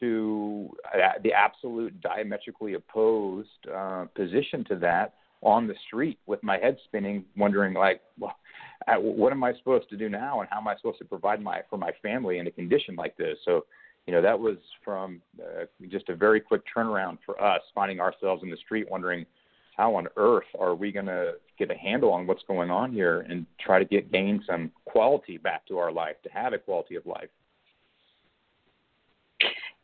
to 0.00 0.70
uh, 0.94 1.18
the 1.22 1.32
absolute 1.32 2.00
diametrically 2.00 2.74
opposed 2.74 3.48
uh, 3.74 4.04
position 4.14 4.64
to 4.64 4.76
that 4.76 5.14
on 5.42 5.66
the 5.66 5.74
street 5.86 6.18
with 6.26 6.42
my 6.42 6.58
head 6.58 6.76
spinning, 6.84 7.24
wondering 7.36 7.74
like, 7.74 8.00
well, 8.18 8.36
uh, 8.86 8.94
what 8.94 9.32
am 9.32 9.44
I 9.44 9.54
supposed 9.54 9.88
to 9.90 9.96
do 9.96 10.08
now, 10.08 10.40
and 10.40 10.48
how 10.50 10.58
am 10.58 10.68
I 10.68 10.76
supposed 10.76 10.98
to 10.98 11.04
provide 11.04 11.42
my 11.42 11.62
for 11.68 11.76
my 11.76 11.90
family 12.02 12.38
in 12.38 12.46
a 12.46 12.50
condition 12.50 12.96
like 12.96 13.16
this? 13.16 13.38
So 13.44 13.66
you 14.08 14.14
know, 14.14 14.22
that 14.22 14.40
was 14.40 14.56
from 14.82 15.20
uh, 15.38 15.66
just 15.90 16.08
a 16.08 16.16
very 16.16 16.40
quick 16.40 16.62
turnaround 16.74 17.18
for 17.26 17.38
us, 17.42 17.60
finding 17.74 18.00
ourselves 18.00 18.42
in 18.42 18.48
the 18.48 18.56
street 18.56 18.90
wondering 18.90 19.26
how 19.76 19.94
on 19.96 20.08
earth 20.16 20.46
are 20.58 20.74
we 20.74 20.90
going 20.90 21.04
to 21.04 21.34
get 21.58 21.70
a 21.70 21.74
handle 21.74 22.10
on 22.10 22.26
what's 22.26 22.42
going 22.48 22.70
on 22.70 22.90
here 22.90 23.26
and 23.28 23.44
try 23.60 23.78
to 23.78 23.84
get 23.84 24.10
gain 24.10 24.42
some 24.46 24.72
quality 24.86 25.36
back 25.36 25.66
to 25.66 25.76
our 25.76 25.92
life, 25.92 26.16
to 26.22 26.30
have 26.30 26.54
a 26.54 26.58
quality 26.58 26.94
of 26.94 27.04
life. 27.04 27.28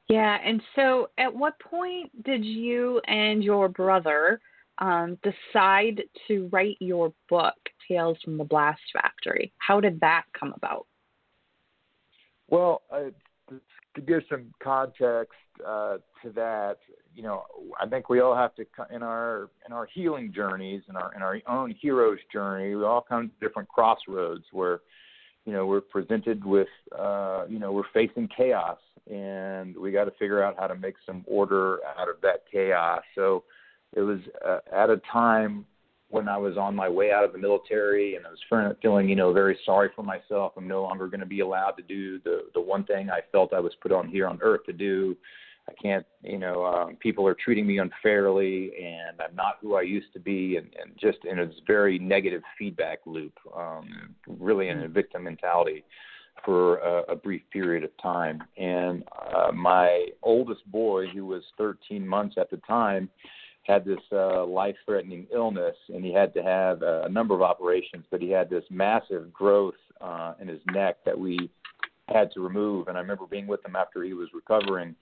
Yeah, 0.08 0.38
and 0.42 0.62
so 0.74 1.10
at 1.18 1.34
what 1.34 1.58
point 1.58 2.10
did 2.24 2.46
you 2.46 3.02
and 3.06 3.44
your 3.44 3.68
brother 3.68 4.40
um, 4.78 5.18
decide 5.22 6.02
to 6.28 6.48
write 6.50 6.78
your 6.80 7.12
book, 7.28 7.56
Tales 7.87 8.16
from 8.24 8.38
the 8.38 8.44
Blast 8.44 8.80
Factory? 8.90 9.52
How 9.58 9.80
did 9.80 10.00
that 10.00 10.24
come 10.32 10.54
about? 10.56 10.87
Well, 12.48 12.80
uh, 12.90 13.10
to 13.94 14.00
give 14.00 14.22
some 14.28 14.52
context 14.62 15.33
uh, 15.66 15.98
to 16.22 16.30
that, 16.35 16.78
you 17.14 17.22
know, 17.22 17.44
I 17.80 17.87
think 17.87 18.09
we 18.09 18.20
all 18.20 18.35
have 18.35 18.54
to 18.57 18.66
in 18.90 19.02
our 19.02 19.48
in 19.66 19.72
our 19.72 19.87
healing 19.92 20.33
journeys 20.35 20.83
in 20.88 20.96
our 20.96 21.14
in 21.14 21.22
our 21.22 21.40
own 21.48 21.74
hero's 21.80 22.18
journey, 22.33 22.74
we 22.74 22.85
all 22.85 23.00
come 23.00 23.30
to 23.30 23.46
different 23.46 23.68
crossroads 23.68 24.44
where, 24.52 24.80
you 25.44 25.52
know, 25.52 25.66
we're 25.66 25.80
presented 25.80 26.44
with, 26.44 26.68
uh, 26.98 27.44
you 27.48 27.59
know, 27.59 27.72
we're 27.72 27.83
facing 27.92 28.28
chaos, 28.37 28.78
and 29.11 29.76
we 29.76 29.92
got 29.92 30.04
to 30.04 30.11
figure 30.12 30.42
out 30.42 30.57
how 30.59 30.66
to 30.66 30.74
make 30.74 30.96
some 31.07 31.24
order 31.26 31.78
out 31.98 32.09
of 32.09 32.20
that 32.22 32.44
chaos. 32.50 33.02
So, 33.14 33.44
it 33.94 34.00
was 34.00 34.18
uh, 34.44 34.59
at 34.72 34.90
a 34.90 35.00
time 35.12 35.66
when 36.14 36.29
I 36.29 36.37
was 36.37 36.57
on 36.57 36.77
my 36.77 36.88
way 36.88 37.11
out 37.11 37.24
of 37.24 37.33
the 37.33 37.38
military 37.38 38.14
and 38.14 38.24
I 38.24 38.31
was 38.31 38.77
feeling, 38.81 39.09
you 39.09 39.16
know, 39.16 39.33
very 39.33 39.59
sorry 39.66 39.90
for 39.96 40.05
myself. 40.05 40.53
I'm 40.57 40.68
no 40.68 40.81
longer 40.83 41.09
going 41.09 41.18
to 41.18 41.27
be 41.27 41.40
allowed 41.40 41.72
to 41.72 41.83
do 41.83 42.20
the 42.20 42.42
the 42.55 42.61
one 42.61 42.85
thing 42.85 43.11
I 43.11 43.18
felt 43.33 43.53
I 43.53 43.59
was 43.59 43.72
put 43.83 43.90
on 43.90 44.09
here 44.09 44.29
on 44.29 44.38
earth 44.40 44.61
to 44.66 44.72
do. 44.72 45.16
I 45.68 45.72
can't, 45.83 46.07
you 46.22 46.38
know, 46.38 46.64
um, 46.66 46.96
people 46.96 47.27
are 47.27 47.35
treating 47.35 47.66
me 47.66 47.79
unfairly, 47.79 48.70
and 48.77 49.20
I'm 49.20 49.35
not 49.35 49.57
who 49.61 49.74
I 49.77 49.83
used 49.83 50.12
to 50.12 50.20
be, 50.20 50.57
and, 50.57 50.66
and 50.81 50.92
just 51.00 51.18
in 51.24 51.40
a 51.40 51.50
very 51.66 51.98
negative 51.98 52.42
feedback 52.59 52.98
loop, 53.07 53.33
um, 53.57 54.14
really 54.29 54.68
in 54.68 54.83
a 54.83 54.88
victim 54.88 55.24
mentality 55.24 55.83
for 56.44 56.77
a, 56.77 57.12
a 57.12 57.16
brief 57.16 57.42
period 57.50 57.83
of 57.83 57.90
time. 58.00 58.42
And 58.59 59.05
uh, 59.35 59.53
my 59.53 60.09
oldest 60.22 60.70
boy, 60.70 61.07
who 61.07 61.24
was 61.24 61.42
13 61.57 62.07
months 62.07 62.37
at 62.38 62.50
the 62.50 62.59
time, 62.59 63.09
had 63.64 63.85
this 63.85 64.00
uh, 64.12 64.44
life-threatening 64.44 65.27
illness, 65.33 65.77
and 65.88 66.05
he 66.05 66.12
had 66.12 66.35
to 66.35 66.42
have 66.42 66.83
a 66.83 67.09
number 67.09 67.35
of 67.35 67.42
operations. 67.42 68.05
But 68.11 68.20
he 68.20 68.31
had 68.31 68.50
this 68.50 68.64
massive 68.70 69.33
growth 69.33 69.74
uh, 70.00 70.35
in 70.40 70.48
his 70.48 70.61
neck 70.72 70.98
that 71.05 71.18
we 71.18 71.50
had 72.09 72.31
to 72.33 72.40
remove. 72.40 72.88
And 72.88 72.96
I 72.96 73.00
remember 73.00 73.27
being 73.27 73.46
with 73.46 73.64
him 73.64 73.77
after 73.77 74.03
he 74.03 74.12
was 74.12 74.29
recovering 74.35 74.94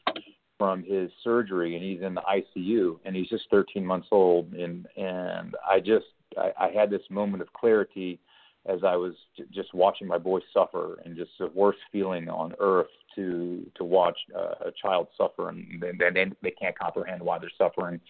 from 0.58 0.84
his 0.84 1.10
surgery, 1.24 1.74
and 1.74 1.84
he's 1.84 2.02
in 2.02 2.14
the 2.14 2.22
ICU, 2.22 2.98
and 3.04 3.16
he's 3.16 3.28
just 3.28 3.44
13 3.50 3.84
months 3.84 4.08
old. 4.12 4.52
And 4.54 4.86
and 4.96 5.56
I 5.68 5.80
just 5.80 6.06
I, 6.38 6.52
I 6.58 6.70
had 6.70 6.90
this 6.90 7.02
moment 7.10 7.42
of 7.42 7.52
clarity 7.52 8.20
as 8.66 8.84
I 8.86 8.94
was 8.94 9.14
j- 9.36 9.44
just 9.52 9.74
watching 9.74 10.06
my 10.06 10.18
boy 10.18 10.38
suffer, 10.54 11.00
and 11.04 11.16
just 11.16 11.32
the 11.38 11.48
worst 11.48 11.80
feeling 11.90 12.28
on 12.28 12.54
earth 12.60 12.86
to 13.16 13.66
to 13.74 13.84
watch 13.84 14.16
uh, 14.36 14.66
a 14.66 14.72
child 14.80 15.08
suffer, 15.16 15.48
and 15.48 15.82
then 15.82 16.14
they, 16.14 16.26
they 16.42 16.50
can't 16.52 16.78
comprehend 16.78 17.22
why 17.22 17.38
they're 17.38 17.50
suffering. 17.58 18.00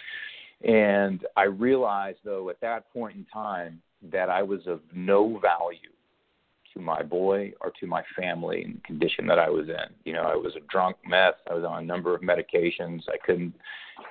And 0.64 1.26
I 1.36 1.44
realized, 1.44 2.18
though, 2.24 2.50
at 2.50 2.60
that 2.60 2.92
point 2.92 3.16
in 3.16 3.26
time, 3.32 3.82
that 4.10 4.28
I 4.28 4.42
was 4.42 4.60
of 4.66 4.80
no 4.94 5.38
value 5.38 5.90
to 6.74 6.80
my 6.80 7.02
boy 7.02 7.52
or 7.60 7.72
to 7.80 7.86
my 7.86 8.02
family 8.16 8.64
in 8.64 8.74
the 8.74 8.80
condition 8.80 9.26
that 9.26 9.38
I 9.38 9.50
was 9.50 9.68
in. 9.68 9.94
You 10.04 10.14
know, 10.14 10.22
I 10.22 10.34
was 10.34 10.54
a 10.56 10.60
drunk 10.70 10.96
mess. 11.06 11.34
I 11.50 11.54
was 11.54 11.64
on 11.64 11.82
a 11.82 11.86
number 11.86 12.14
of 12.14 12.22
medications. 12.22 13.02
I 13.08 13.18
couldn't, 13.24 13.54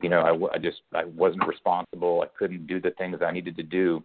you 0.02 0.10
know, 0.10 0.20
I, 0.20 0.56
I 0.56 0.58
just 0.58 0.82
I 0.94 1.06
wasn't 1.06 1.48
responsible. 1.48 2.22
I 2.22 2.38
couldn't 2.38 2.68
do 2.68 2.80
the 2.80 2.92
things 2.92 3.18
I 3.26 3.32
needed 3.32 3.56
to 3.58 3.64
do, 3.64 4.04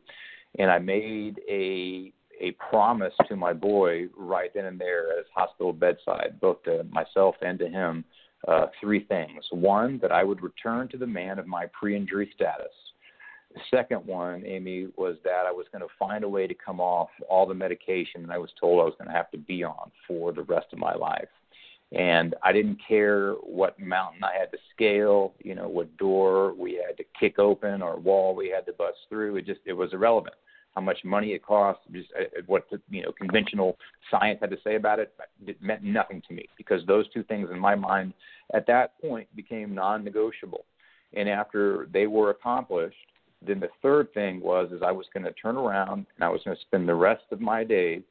and 0.59 0.71
I 0.71 0.79
made 0.79 1.41
a 1.49 2.13
a 2.39 2.53
promise 2.53 3.15
to 3.29 3.37
my 3.37 3.53
boy 3.53 4.07
right 4.17 4.53
then 4.55 4.67
and 4.67 4.79
there 4.79 5.19
as 5.19 5.25
hospital 5.35 5.73
bedside, 5.73 6.39
both 6.41 6.63
to 6.65 6.85
myself 6.91 7.35
and 7.41 7.59
to 7.59 7.69
him, 7.69 8.05
uh, 8.47 8.67
three 8.81 9.05
things. 9.05 9.45
One, 9.51 9.99
that 10.03 10.13
I 10.13 10.25
would 10.25 10.43
return 10.43 10.89
to 10.89 10.99
the 10.99 11.07
man 11.07 11.39
of 11.39 11.47
my 11.47 11.67
pre 11.67 11.97
injury 11.97 12.31
status. 12.35 12.73
The 13.55 13.61
second 13.71 14.07
one, 14.07 14.45
Amy, 14.45 14.89
was 14.97 15.17
that 15.25 15.45
I 15.47 15.53
was 15.53 15.67
going 15.73 15.83
to 15.83 15.95
find 15.99 16.25
a 16.25 16.29
way 16.29 16.47
to 16.47 16.55
come 16.55 16.81
off 16.81 17.09
all 17.29 17.47
the 17.47 17.55
medication 17.55 18.23
that 18.23 18.33
I 18.33 18.39
was 18.39 18.51
told 18.61 18.81
I 18.81 18.85
was 18.85 18.95
going 18.99 19.09
to 19.09 19.17
have 19.17 19.31
to 19.31 19.39
be 19.39 19.65
on 19.65 19.91
for 20.07 20.33
the 20.33 20.43
rest 20.43 20.67
of 20.73 20.79
my 20.79 20.95
life. 20.95 21.29
And 21.93 22.35
I 22.43 22.53
didn't 22.53 22.79
care 22.87 23.33
what 23.35 23.79
mountain 23.79 24.25
I 24.25 24.39
had 24.39 24.51
to 24.51 24.59
scale, 24.75 25.33
you 25.43 25.55
know, 25.55 25.69
what 25.69 25.97
door 25.97 26.53
we 26.53 26.75
had 26.75 26.97
to 26.99 27.05
kick 27.19 27.39
open 27.39 27.81
or 27.81 27.99
wall 27.99 28.35
we 28.35 28.49
had 28.49 28.67
to 28.67 28.73
bust 28.73 28.99
through. 29.09 29.37
It 29.37 29.47
just 29.47 29.61
it 29.65 29.73
was 29.73 29.93
irrelevant 29.93 30.35
how 30.77 30.83
much 30.83 30.99
money 31.05 31.33
it 31.33 31.43
cost, 31.43 31.81
just 31.91 32.09
uh, 32.15 32.25
uh, 32.25 32.43
what 32.47 32.67
the, 32.71 32.81
you 32.91 33.03
know 33.03 33.11
conventional 33.19 33.77
science 34.11 34.39
had 34.41 34.51
to 34.51 34.59
say 34.63 34.77
about 34.77 34.99
it, 34.99 35.13
it 35.47 35.61
meant 35.61 35.83
nothing 35.83 36.23
to 36.29 36.35
me 36.35 36.45
because 36.57 36.83
those 36.87 37.09
two 37.13 37.25
things 37.25 37.49
in 37.51 37.59
my 37.59 37.75
mind 37.75 38.13
at 38.55 38.67
that 38.67 39.01
point 39.01 39.27
became 39.35 39.75
non-negotiable. 39.75 40.67
And 41.15 41.29
after 41.29 41.89
they 41.93 42.07
were 42.07 42.29
accomplished, 42.31 42.97
then 43.45 43.59
the 43.59 43.71
third 43.81 44.13
thing 44.13 44.41
was 44.41 44.71
is 44.71 44.83
I 44.85 44.93
was 44.93 45.07
going 45.15 45.25
to 45.25 45.33
turn 45.33 45.57
around 45.57 46.07
and 46.15 46.23
I 46.23 46.29
was 46.29 46.43
going 46.45 46.57
to 46.57 46.63
spend 46.63 46.87
the 46.87 46.95
rest 46.95 47.25
of 47.31 47.41
my 47.41 47.65
days 47.65 48.03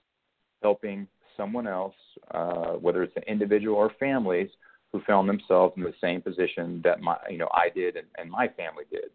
helping 0.63 1.07
someone 1.37 1.67
else, 1.67 1.95
uh, 2.31 2.71
whether 2.73 3.03
it's 3.03 3.15
an 3.15 3.23
individual 3.27 3.75
or 3.75 3.91
families, 3.99 4.49
who 4.91 5.01
found 5.01 5.29
themselves 5.29 5.73
in 5.77 5.83
the 5.83 5.93
same 6.01 6.21
position 6.21 6.81
that 6.83 6.99
my, 7.01 7.17
you 7.29 7.37
know, 7.37 7.49
I 7.53 7.69
did 7.69 7.95
and, 7.95 8.07
and 8.17 8.31
my 8.31 8.47
family 8.47 8.85
did. 8.89 9.11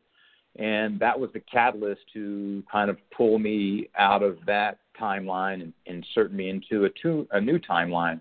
And 0.56 0.98
that 0.98 1.18
was 1.18 1.30
the 1.32 1.40
catalyst 1.40 2.02
to 2.12 2.62
kind 2.70 2.90
of 2.90 2.98
pull 3.16 3.38
me 3.38 3.88
out 3.96 4.22
of 4.22 4.38
that 4.46 4.78
timeline 5.00 5.62
and 5.62 5.72
insert 5.86 6.32
me 6.32 6.50
into 6.50 6.84
a, 6.84 6.90
two, 7.00 7.26
a 7.30 7.40
new 7.40 7.58
timeline 7.58 8.20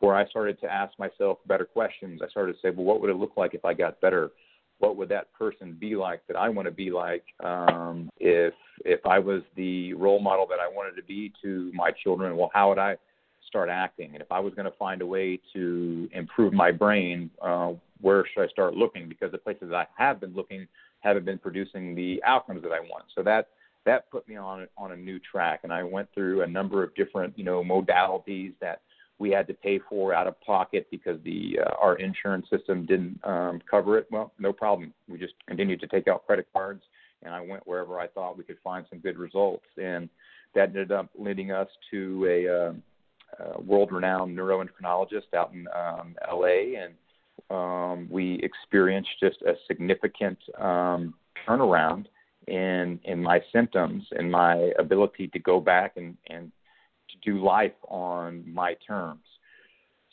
where 0.00 0.14
I 0.14 0.26
started 0.28 0.60
to 0.60 0.72
ask 0.72 0.96
myself 0.98 1.38
better 1.46 1.64
questions. 1.64 2.20
I 2.22 2.28
started 2.28 2.54
to 2.54 2.58
say, 2.60 2.70
well, 2.70 2.84
what 2.84 3.00
would 3.00 3.10
it 3.10 3.16
look 3.16 3.36
like 3.36 3.54
if 3.54 3.64
I 3.64 3.74
got 3.74 4.00
better? 4.00 4.30
What 4.78 4.96
would 4.96 5.08
that 5.08 5.32
person 5.32 5.76
be 5.78 5.96
like 5.96 6.20
that 6.26 6.36
I 6.36 6.48
want 6.48 6.66
to 6.66 6.72
be 6.72 6.90
like 6.90 7.24
um, 7.42 8.10
if 8.18 8.52
if 8.84 9.00
I 9.06 9.18
was 9.18 9.42
the 9.56 9.94
role 9.94 10.20
model 10.20 10.46
that 10.48 10.58
I 10.58 10.68
wanted 10.68 10.96
to 10.96 11.06
be 11.06 11.32
to 11.42 11.70
my 11.74 11.90
children? 11.90 12.36
Well, 12.36 12.50
how 12.52 12.68
would 12.68 12.78
I 12.78 12.96
start 13.46 13.68
acting? 13.68 14.14
And 14.14 14.20
if 14.20 14.30
I 14.30 14.40
was 14.40 14.52
going 14.54 14.66
to 14.66 14.76
find 14.76 15.00
a 15.00 15.06
way 15.06 15.40
to 15.52 16.08
improve 16.12 16.52
my 16.52 16.72
brain, 16.72 17.30
uh, 17.40 17.72
where 18.00 18.24
should 18.26 18.42
I 18.42 18.48
start 18.48 18.74
looking? 18.74 19.08
Because 19.08 19.30
the 19.30 19.38
places 19.38 19.72
I 19.72 19.86
have 19.96 20.20
been 20.20 20.34
looking 20.34 20.66
haven't 21.04 21.24
been 21.24 21.38
producing 21.38 21.94
the 21.94 22.20
outcomes 22.24 22.62
that 22.62 22.72
I 22.72 22.80
want. 22.80 23.04
So 23.14 23.22
that 23.22 23.48
that 23.86 24.10
put 24.10 24.26
me 24.26 24.36
on 24.36 24.66
on 24.76 24.92
a 24.92 24.96
new 24.96 25.18
track, 25.20 25.60
and 25.62 25.72
I 25.72 25.82
went 25.82 26.08
through 26.14 26.42
a 26.42 26.46
number 26.46 26.82
of 26.82 26.94
different 26.94 27.38
you 27.38 27.44
know 27.44 27.62
modalities 27.62 28.54
that 28.60 28.80
we 29.18 29.30
had 29.30 29.46
to 29.46 29.54
pay 29.54 29.78
for 29.88 30.12
out 30.12 30.26
of 30.26 30.40
pocket 30.40 30.88
because 30.90 31.20
the 31.22 31.60
uh, 31.64 31.74
our 31.80 31.96
insurance 31.96 32.46
system 32.50 32.84
didn't 32.86 33.20
um, 33.24 33.60
cover 33.70 33.98
it. 33.98 34.08
Well, 34.10 34.32
no 34.38 34.52
problem. 34.52 34.92
We 35.08 35.18
just 35.18 35.34
continued 35.46 35.80
to 35.80 35.86
take 35.86 36.08
out 36.08 36.26
credit 36.26 36.48
cards, 36.52 36.82
and 37.22 37.34
I 37.34 37.40
went 37.40 37.66
wherever 37.66 38.00
I 38.00 38.08
thought 38.08 38.38
we 38.38 38.44
could 38.44 38.58
find 38.64 38.86
some 38.90 38.98
good 38.98 39.18
results, 39.18 39.66
and 39.80 40.08
that 40.54 40.70
ended 40.70 40.90
up 40.90 41.10
leading 41.16 41.52
us 41.52 41.68
to 41.90 42.26
a 42.28 42.48
uh, 42.48 42.72
uh, 43.42 43.60
world-renowned 43.60 44.36
neuroendocrinologist 44.36 45.34
out 45.36 45.52
in 45.52 45.66
um, 45.74 46.14
LA, 46.32 46.80
and 46.80 46.94
um, 47.50 48.08
we 48.10 48.40
experienced 48.42 49.10
just 49.20 49.42
a 49.42 49.54
significant 49.66 50.38
um, 50.58 51.14
turnaround 51.46 52.06
in 52.46 53.00
in 53.04 53.22
my 53.22 53.40
symptoms 53.52 54.04
and 54.12 54.30
my 54.30 54.70
ability 54.78 55.28
to 55.28 55.38
go 55.38 55.60
back 55.60 55.96
and 55.96 56.16
and 56.28 56.52
to 57.10 57.30
do 57.30 57.42
life 57.42 57.72
on 57.88 58.44
my 58.52 58.74
terms. 58.86 59.22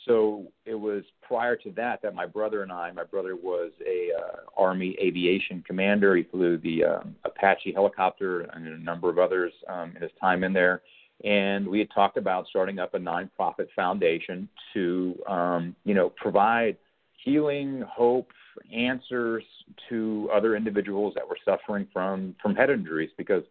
So 0.06 0.52
it 0.65 0.74
was 0.74 1.04
prior 1.22 1.56
to 1.58 1.72
that 1.72 2.02
that 2.02 2.15
my 2.15 2.26
brother 2.26 2.63
and 2.63 2.72
I, 2.72 2.91
my 2.91 3.04
brother 3.04 3.36
was 3.36 3.72
a 3.86 4.10
uh, 4.17 4.38
Army 4.58 4.96
aviation 5.00 5.63
commander. 5.65 6.15
He 6.15 6.24
flew 6.24 6.58
the 6.58 6.84
um, 6.86 7.15
Apache 7.24 7.74
helicopter 7.74 8.41
and 8.41 8.67
a 8.67 8.78
number 8.78 9.10
of 9.10 9.20
others 9.20 9.54
um, 9.67 9.94
in 9.96 10.02
his 10.02 10.12
time 10.20 10.44
in 10.44 10.54
there. 10.54 10.82
And 11.24 11.67
we 11.67 11.78
had 11.78 11.89
talked 11.94 12.17
about 12.17 12.48
starting 12.48 12.80
up 12.80 12.96
a 12.96 12.98
nonprofit 13.00 13.67
foundation 13.76 14.50
to, 14.74 15.15
um, 15.28 15.76
you 15.86 15.94
know, 15.94 16.10
provide 16.10 16.78
healing, 17.24 17.84
hope, 17.88 18.30
answers 18.74 19.44
to 19.90 20.30
other 20.34 20.56
individuals 20.56 21.14
that 21.16 21.28
were 21.28 21.38
suffering 21.46 21.88
from 21.94 22.36
from 22.42 22.56
head 22.56 22.70
injuries 22.70 23.10
because 23.18 23.44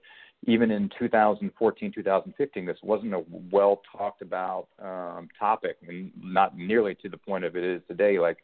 even 0.47 0.71
in 0.71 0.91
2014, 0.99 1.93
2015, 1.95 2.67
this 2.67 2.79
wasn't 2.83 3.13
a 3.13 3.23
well 3.53 3.83
talked 3.97 4.23
about 4.23 4.69
um, 4.83 5.29
topic, 5.39 5.77
and 5.87 6.11
not 6.23 6.57
nearly 6.57 6.95
to 6.97 7.09
the 7.09 7.17
point 7.17 7.45
of 7.45 7.57
it 7.57 7.65
is 7.65 7.83
today, 7.89 8.19
like 8.19 8.39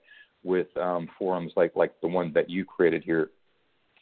with 0.44 0.68
um, 0.76 1.08
forums 1.18 1.52
like 1.56 1.74
like 1.74 1.92
the 2.02 2.08
one 2.08 2.32
that 2.34 2.50
you 2.50 2.64
created 2.64 3.02
here. 3.02 3.30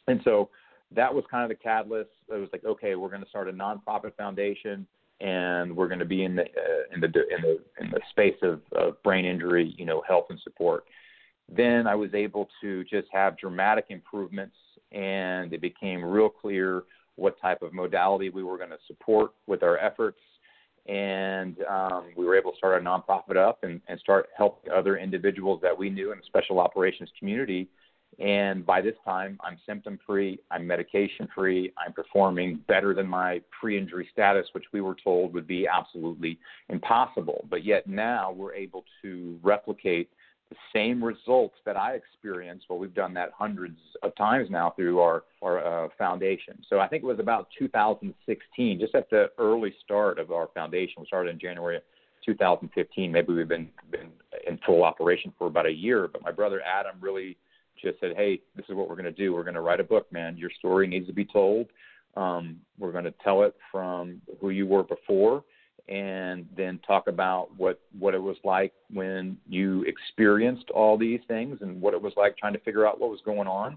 And 0.09 0.21
so 0.25 0.51
that 0.95 1.15
was 1.15 1.25
kind 1.31 1.45
of 1.45 1.57
the 1.57 1.63
catalyst. 1.63 2.11
It 2.29 2.35
was 2.35 2.49
like, 2.53 2.65
okay, 2.65 2.95
we're 2.97 3.09
going 3.09 3.23
to 3.23 3.29
start 3.29 3.49
a 3.49 3.53
nonprofit 3.53 4.17
foundation, 4.17 4.87
and 5.21 5.75
we're 5.75 5.89
going 5.89 6.01
to 6.01 6.05
be 6.05 6.25
in 6.25 6.35
the 6.35 6.43
uh, 6.43 6.95
in 6.95 7.01
the 7.01 7.07
in 7.07 7.43
the 7.43 7.59
in 7.81 7.91
the 7.91 8.01
space 8.11 8.37
of, 8.43 8.61
of 8.73 9.01
brain 9.05 9.25
injury, 9.25 9.75
you 9.79 9.87
know, 9.87 10.03
health 10.07 10.27
and 10.31 10.41
support. 10.43 10.85
Then 11.49 11.87
I 11.87 11.95
was 11.95 12.13
able 12.15 12.49
to 12.61 12.85
just 12.85 13.09
have 13.13 13.37
dramatic 13.37 13.87
improvements, 13.91 14.57
and 14.93 15.53
it 15.53 15.61
became 15.61 16.05
real 16.05 16.29
clear 16.29 16.85
what 17.17 17.41
type 17.41 17.63
of 17.63 17.73
modality 17.73 18.31
we 18.31 18.43
were 18.43 18.59
going 18.59 18.71
to 18.71 18.79
support 18.87 19.33
with 19.47 19.63
our 19.63 19.79
efforts. 19.79 20.19
And 20.87 21.57
um, 21.71 22.11
we 22.17 22.27
were 22.27 22.37
able 22.37 22.53
to 22.53 22.59
start 22.59 22.75
our 22.75 22.81
nonprofit 22.81 23.37
up 23.37 23.61
and, 23.63 23.81
and 23.89 23.99
start 24.01 24.27
helping 24.37 24.71
other 24.71 24.99
individuals 24.99 25.61
that 25.63 25.77
we 25.77 25.89
knew 25.89 26.13
in 26.13 26.19
the 26.19 26.25
special 26.27 26.61
operations 26.61 27.09
community. 27.19 27.69
And 28.19 28.65
by 28.65 28.81
this 28.81 28.95
time, 29.05 29.39
I'm 29.43 29.59
symptom 29.67 29.99
free, 30.07 30.39
I'm 30.51 30.67
medication 30.67 31.27
free, 31.35 31.73
I'm 31.85 31.93
performing 31.93 32.61
better 32.69 32.95
than 32.95 33.07
my 33.09 33.41
pre 33.59 33.79
injury 33.79 34.09
status, 34.13 34.47
which 34.53 34.65
we 34.73 34.81
were 34.81 34.97
told 35.03 35.33
would 35.35 35.47
be 35.47 35.67
absolutely 35.67 36.39
impossible. 36.69 37.47
But 37.51 37.65
yet 37.65 37.87
now 37.87 38.31
we're 38.31 38.55
able 38.55 38.85
to 39.03 39.39
replicate 39.43 40.11
the 40.55 40.79
same 40.79 41.03
results 41.03 41.57
that 41.65 41.77
I 41.77 41.95
experienced. 41.95 42.67
Well, 42.69 42.79
we've 42.79 42.95
done 42.95 43.15
that 43.15 43.31
hundreds 43.37 43.79
of 44.03 44.15
times 44.17 44.49
now 44.51 44.73
through 44.77 45.01
our 45.01 45.25
our 45.43 45.85
uh, 45.85 45.89
foundation. 45.99 46.63
So 46.69 46.81
I 46.81 46.89
think 46.89 47.03
it 47.03 47.07
was 47.07 47.19
about 47.19 47.49
2016, 47.59 48.81
just 48.81 48.95
at 48.95 49.11
the 49.11 49.31
early 49.39 49.75
start 49.85 50.19
of 50.19 50.31
our 50.31 50.49
foundation. 50.55 50.95
We 50.99 51.07
started 51.07 51.31
in 51.31 51.41
January 51.41 51.81
2015. 52.25 53.13
Maybe 53.13 53.33
we've 53.33 53.49
been 53.49 53.69
been 53.91 54.11
in 54.47 54.59
full 54.65 54.85
operation 54.85 55.33
for 55.39 55.47
about 55.47 55.67
a 55.67 55.73
year. 55.73 56.09
But 56.09 56.23
my 56.23 56.33
brother 56.33 56.61
Adam 56.63 56.97
really 57.01 57.37
just 57.83 58.01
said, 58.01 58.15
"Hey, 58.17 58.41
this 58.57 58.67
is 58.69 58.75
what 58.75 58.89
we're 58.89 58.97
going 58.97 59.05
to 59.05 59.13
do. 59.13 59.33
We're 59.35 59.45
going 59.45 59.55
to 59.55 59.61
write 59.61 59.81
a 59.81 59.85
book, 59.85 60.11
man. 60.13 60.37
Your 60.37 60.51
story 60.59 60.87
needs 60.87 61.07
to 61.09 61.13
be 61.13 61.25
told. 61.25 61.69
Um, 62.17 62.61
we're 62.79 62.93
going 62.93 63.05
to 63.05 63.15
tell 63.25 63.43
it 63.43 63.55
from 63.71 64.21
who 64.41 64.51
you 64.51 64.67
were 64.67 64.85
before." 64.85 65.45
And 65.89 66.47
then 66.57 66.81
talk 66.87 67.09
about 67.09 67.49
what 67.57 67.81
what 67.99 68.15
it 68.15 68.23
was 68.23 68.37
like 68.43 68.73
when 68.93 69.37
you 69.47 69.85
experienced 69.85 70.71
all 70.71 70.97
these 70.97 71.21
things 71.29 71.59
and 71.61 71.81
what 71.81 71.93
it 71.93 72.01
was 72.01 72.15
like 72.17 72.37
trying 72.39 72.55
to 72.55 72.59
figure 72.61 72.87
out 72.87 73.01
what 73.01 73.11
was 73.11 73.21
going 73.25 73.47
on 73.47 73.77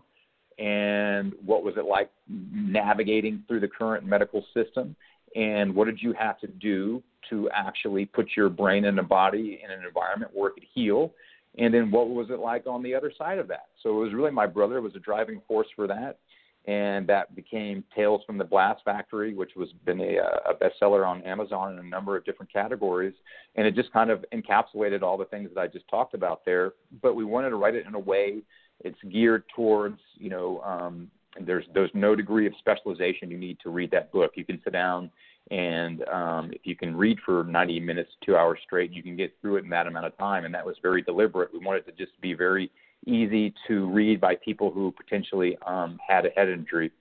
and 0.58 1.34
what 1.46 1.64
was 1.64 1.76
it 1.78 1.86
like 1.86 2.10
navigating 2.30 3.44
through 3.48 3.60
the 3.60 3.68
current 3.68 4.06
medical 4.06 4.44
system 4.54 4.96
and 5.36 5.74
what 5.74 5.86
did 5.86 6.02
you 6.02 6.14
have 6.14 6.40
to 6.40 6.48
do 6.48 7.04
to 7.30 7.50
actually 7.54 8.06
put 8.06 8.30
your 8.36 8.50
brain 8.50 8.86
and 8.86 9.00
a 9.00 9.04
body 9.04 9.60
in 9.64 9.72
an 9.72 9.86
environment 9.86 10.32
where 10.34 10.50
it 10.50 10.54
could 10.54 10.66
heal? 10.74 11.14
And 11.60 11.74
then 11.74 11.92
what 11.92 12.10
was 12.10 12.30
it 12.30 12.40
like 12.40 12.68
on 12.68 12.84
the 12.84 12.96
other 12.96 13.12
side 13.18 13.38
of 13.38 13.48
that? 13.50 13.68
So 13.84 13.90
it 13.90 14.04
was 14.06 14.14
really 14.14 14.32
my 14.32 14.48
brother 14.48 14.82
was 14.82 14.96
a 14.96 15.00
driving 15.00 15.42
force 15.48 15.68
for 15.76 15.88
that 15.88 16.20
and 16.68 17.08
that 17.08 17.34
became 17.34 17.84
Tales 17.96 18.22
from 18.26 18.38
the 18.38 18.44
Blast 18.44 18.84
Factory, 18.84 19.34
which 19.34 19.52
was 19.56 19.70
been 19.86 20.02
a, 20.02 20.18
a 20.50 20.54
bestseller 20.54 21.08
on 21.08 21.22
Amazon 21.24 21.74
in 21.74 21.80
a 21.80 21.90
number 21.90 22.18
of 22.18 22.26
different 22.26 22.52
categories, 22.52 23.14
and 23.56 23.66
it 23.66 23.74
just 23.74 23.92
kind 23.94 24.10
of 24.10 24.26
encapsulated 24.34 25.02
all 25.02 25.18
the 25.18 25.26
things 25.26 25.50
that 25.56 25.62
I 25.62 25.68
just 25.68 25.88
talked 25.88 26.14
about 26.14 26.44
there. 26.46 26.74
But 27.02 27.16
we 27.16 27.24
wanted 27.24 27.50
to 27.52 27.56
write 27.56 27.76
it 27.76 27.86
in 27.88 27.96
a 27.96 28.00
way 28.00 28.42
it's 28.82 29.00
geared 29.12 29.44
towards, 29.56 30.00
you 30.16 30.30
know, 30.30 30.62
um, 30.62 31.10
there's 31.40 31.66
there's 31.74 31.92
no 31.94 32.16
degree 32.16 32.48
of 32.48 32.54
specialization 32.60 33.32
you 33.32 33.38
need 33.38 33.58
to 33.64 33.70
read 33.70 33.92
that 33.92 34.12
book. 34.12 34.32
You 34.36 34.46
can 34.46 34.60
sit 34.64 34.74
down 34.74 35.10
and 35.52 36.04
um, 36.10 36.52
if 36.52 36.62
you 36.66 36.76
can 36.76 36.96
read 36.96 37.20
for 37.26 37.44
90 37.44 37.80
minutes, 37.80 38.12
two 38.26 38.36
hours 38.36 38.60
straight, 38.64 38.92
you 38.92 39.02
can 39.02 39.16
get 39.16 39.34
through 39.40 39.58
it 39.58 39.64
in 39.64 39.70
that 39.70 39.88
amount 39.88 40.06
of 40.06 40.18
time. 40.18 40.46
And 40.46 40.54
that 40.54 40.66
was 40.66 40.76
very 40.82 41.02
deliberate. 41.02 41.54
We 41.54 41.60
wanted 41.60 41.86
to 41.86 41.92
just 41.94 42.20
be 42.22 42.34
very 42.34 42.70
easy 43.06 43.54
to 43.68 43.88
read 43.88 44.20
by 44.20 44.36
people 44.36 44.72
who 44.72 44.92
potentially 44.92 45.58
um, 45.66 45.98
had 46.06 46.26
a 46.26 46.30
head 46.30 46.50
injury, 46.50 46.92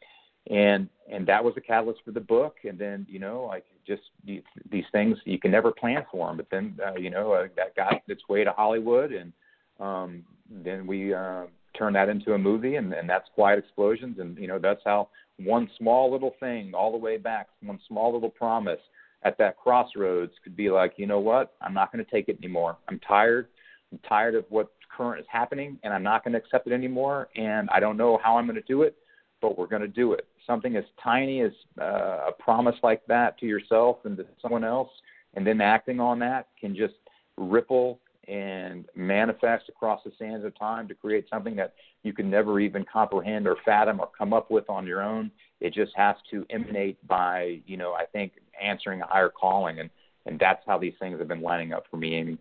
and 0.50 0.88
and 1.10 1.26
that 1.26 1.42
was 1.42 1.54
a 1.56 1.60
catalyst 1.60 2.00
for 2.04 2.12
the 2.12 2.20
book. 2.20 2.56
And 2.64 2.78
then 2.78 3.06
you 3.08 3.18
know, 3.18 3.44
like 3.48 3.64
just 3.86 4.02
these, 4.24 4.42
these 4.70 4.84
things 4.92 5.18
you 5.24 5.38
can 5.38 5.50
never 5.50 5.72
plan 5.72 6.04
for 6.10 6.28
them, 6.28 6.36
but 6.36 6.46
then 6.50 6.78
uh, 6.86 6.96
you 6.96 7.10
know 7.10 7.32
uh, 7.32 7.48
that 7.56 7.74
got 7.74 8.02
its 8.06 8.28
way 8.28 8.44
to 8.44 8.52
Hollywood, 8.52 9.12
and 9.12 9.32
um, 9.80 10.22
then 10.48 10.86
we 10.86 11.12
uh, 11.12 11.46
turned 11.76 11.96
that 11.96 12.08
into 12.08 12.34
a 12.34 12.38
movie, 12.38 12.76
and, 12.76 12.92
and 12.92 13.08
that's 13.08 13.28
Quiet 13.34 13.58
Explosions, 13.58 14.18
and 14.20 14.38
you 14.38 14.46
know 14.46 14.58
that's 14.58 14.82
how 14.84 15.08
one 15.38 15.70
small 15.78 16.10
little 16.10 16.34
thing 16.40 16.72
all 16.74 16.92
the 16.92 16.98
way 16.98 17.16
back, 17.18 17.48
one 17.62 17.78
small 17.86 18.12
little 18.12 18.30
promise 18.30 18.80
at 19.22 19.36
that 19.38 19.56
crossroads 19.56 20.32
could 20.42 20.56
be 20.56 20.70
like, 20.70 20.94
you 20.96 21.06
know 21.06 21.20
what, 21.20 21.54
I'm 21.60 21.74
not 21.74 21.92
going 21.92 22.04
to 22.04 22.10
take 22.10 22.28
it 22.28 22.38
anymore. 22.38 22.76
I'm 22.88 22.98
tired. 23.00 23.48
I'm 23.92 23.98
tired 24.08 24.34
of 24.34 24.44
what 24.48 24.72
current 24.94 25.20
is 25.20 25.26
happening, 25.28 25.78
and 25.82 25.92
I'm 25.92 26.02
not 26.02 26.24
going 26.24 26.32
to 26.32 26.38
accept 26.38 26.66
it 26.66 26.72
anymore. 26.72 27.28
And 27.36 27.68
I 27.70 27.80
don't 27.80 27.96
know 27.96 28.18
how 28.22 28.36
I'm 28.36 28.46
going 28.46 28.56
to 28.56 28.62
do 28.62 28.82
it, 28.82 28.96
but 29.40 29.58
we're 29.58 29.66
going 29.66 29.82
to 29.82 29.88
do 29.88 30.12
it. 30.12 30.26
Something 30.46 30.76
as 30.76 30.84
tiny 31.02 31.42
as 31.42 31.52
uh, 31.80 32.28
a 32.28 32.32
promise 32.38 32.76
like 32.82 33.04
that 33.06 33.38
to 33.38 33.46
yourself 33.46 33.98
and 34.04 34.16
to 34.16 34.26
someone 34.40 34.64
else, 34.64 34.90
and 35.34 35.46
then 35.46 35.60
acting 35.60 36.00
on 36.00 36.18
that 36.20 36.48
can 36.58 36.74
just 36.74 36.94
ripple 37.36 38.00
and 38.28 38.86
manifest 38.94 39.68
across 39.68 40.02
the 40.04 40.12
sands 40.18 40.44
of 40.44 40.58
time 40.58 40.88
to 40.88 40.94
create 40.94 41.26
something 41.30 41.54
that 41.56 41.74
you 42.02 42.12
can 42.12 42.28
never 42.28 42.60
even 42.60 42.84
comprehend 42.90 43.46
or 43.46 43.56
fathom 43.64 44.00
or 44.00 44.08
come 44.16 44.32
up 44.32 44.50
with 44.50 44.68
on 44.68 44.86
your 44.86 45.02
own. 45.02 45.30
It 45.60 45.72
just 45.72 45.92
has 45.96 46.16
to 46.30 46.44
emanate 46.50 47.04
by, 47.06 47.60
you 47.66 47.76
know, 47.76 47.92
I 47.92 48.04
think 48.06 48.32
answering 48.60 49.00
a 49.00 49.06
higher 49.06 49.28
calling, 49.28 49.78
and 49.78 49.90
and 50.26 50.38
that's 50.40 50.62
how 50.66 50.76
these 50.76 50.94
things 50.98 51.18
have 51.20 51.28
been 51.28 51.40
lining 51.40 51.72
up 51.72 51.84
for 51.88 51.96
me, 51.96 52.14
Amy. 52.16 52.38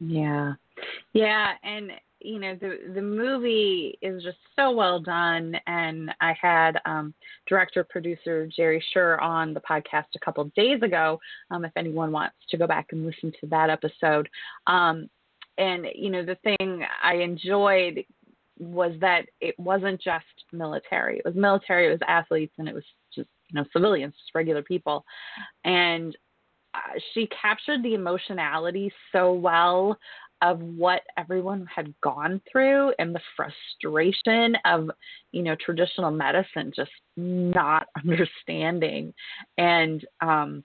Yeah. 0.00 0.52
Yeah, 1.12 1.52
and 1.62 1.92
you 2.20 2.38
know 2.38 2.54
the 2.60 2.78
the 2.94 3.02
movie 3.02 3.98
is 4.02 4.22
just 4.22 4.38
so 4.56 4.70
well 4.70 5.00
done 5.00 5.54
and 5.66 6.10
i 6.20 6.34
had 6.40 6.80
um, 6.84 7.14
director 7.46 7.84
producer 7.84 8.48
Jerri 8.58 8.80
Sher 8.92 9.20
on 9.20 9.54
the 9.54 9.60
podcast 9.60 10.06
a 10.16 10.24
couple 10.24 10.44
days 10.56 10.82
ago 10.82 11.18
um, 11.50 11.64
if 11.64 11.72
anyone 11.76 12.12
wants 12.12 12.36
to 12.50 12.56
go 12.56 12.66
back 12.66 12.88
and 12.92 13.06
listen 13.06 13.32
to 13.40 13.46
that 13.48 13.70
episode. 13.70 14.28
Um, 14.66 15.08
and 15.58 15.86
you 15.94 16.10
know 16.10 16.24
the 16.24 16.36
thing 16.44 16.84
i 17.02 17.14
enjoyed 17.14 18.04
was 18.58 18.92
that 19.00 19.26
it 19.40 19.58
wasn't 19.58 20.00
just 20.00 20.24
military. 20.52 21.18
It 21.18 21.24
was 21.24 21.34
military 21.34 21.86
it 21.86 21.90
was 21.90 22.00
athletes 22.06 22.54
and 22.58 22.68
it 22.68 22.74
was 22.74 22.84
just 23.14 23.28
you 23.50 23.60
know 23.60 23.64
civilians 23.72 24.14
just 24.14 24.34
regular 24.34 24.62
people. 24.62 25.04
And 25.64 26.16
uh, 26.74 26.98
she 27.12 27.28
captured 27.28 27.82
the 27.82 27.94
emotionality 27.94 28.92
so 29.12 29.32
well 29.32 29.96
of 30.42 30.60
what 30.60 31.02
everyone 31.16 31.66
had 31.74 31.92
gone 32.00 32.40
through 32.50 32.92
and 32.98 33.14
the 33.14 33.20
frustration 33.36 34.56
of 34.64 34.90
you 35.32 35.42
know 35.42 35.56
traditional 35.64 36.10
medicine 36.10 36.72
just 36.74 36.90
not 37.16 37.86
understanding. 37.96 39.12
And 39.56 40.04
um 40.20 40.64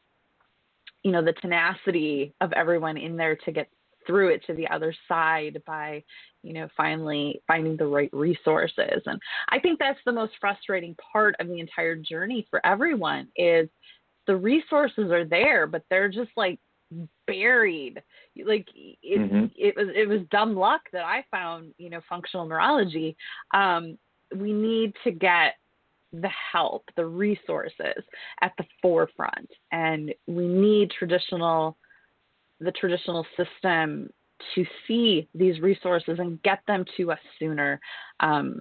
you 1.04 1.12
know 1.12 1.24
the 1.24 1.34
tenacity 1.34 2.34
of 2.42 2.54
everyone 2.54 2.98
in 2.98 3.18
there 3.18 3.36
to 3.36 3.52
get 3.52 3.70
through 4.06 4.30
it 4.30 4.44
to 4.46 4.54
the 4.54 4.68
other 4.68 4.94
side 5.08 5.62
by 5.66 6.04
you 6.44 6.54
know 6.54 6.68
finally 6.76 7.42
finding 7.48 7.78
the 7.78 7.86
right 7.86 8.10
resources. 8.14 9.02
And 9.06 9.20
i 9.50 9.60
think 9.60 9.80
that's 9.80 10.00
the 10.06 10.12
most 10.12 10.34
frustrating 10.40 10.96
part 11.12 11.36
of 11.40 11.48
the 11.48 11.60
entire 11.60 11.96
journey 11.96 12.48
for 12.50 12.66
everyone 12.66 13.28
is 13.36 13.70
the 14.28 14.36
resources 14.36 15.12
are 15.12 15.26
there 15.26 15.68
but 15.68 15.84
they're 15.90 16.10
just 16.10 16.32
like 16.38 16.60
buried. 17.28 18.02
Like 18.46 18.68
it, 18.76 19.20
mm-hmm. 19.20 19.46
it 19.58 19.76
was 19.76 19.88
it 19.96 20.08
was 20.08 20.22
dumb 20.32 20.56
luck 20.56 20.82
that 20.92 21.06
I 21.06 21.26
found 21.32 21.74
you 21.78 21.90
know 21.90 22.02
functional 22.10 22.46
neurology. 22.46 23.16
Um, 23.54 23.98
we 24.36 24.54
need 24.54 24.94
to 25.04 25.12
get 25.12 25.56
the 26.12 26.30
help, 26.52 26.86
the 26.96 27.06
resources 27.06 28.04
at 28.42 28.54
the 28.58 28.66
forefront, 28.82 29.50
and 29.72 30.14
we 30.28 30.48
need 30.48 30.92
traditional 30.92 31.78
the 32.60 32.72
traditional 32.72 33.26
system 33.38 34.10
to 34.56 34.66
see 34.88 35.28
these 35.34 35.60
resources 35.60 36.20
and 36.20 36.42
get 36.44 36.60
them 36.68 36.86
to 36.98 37.12
us 37.12 37.20
sooner. 37.40 37.80
Um, 38.20 38.60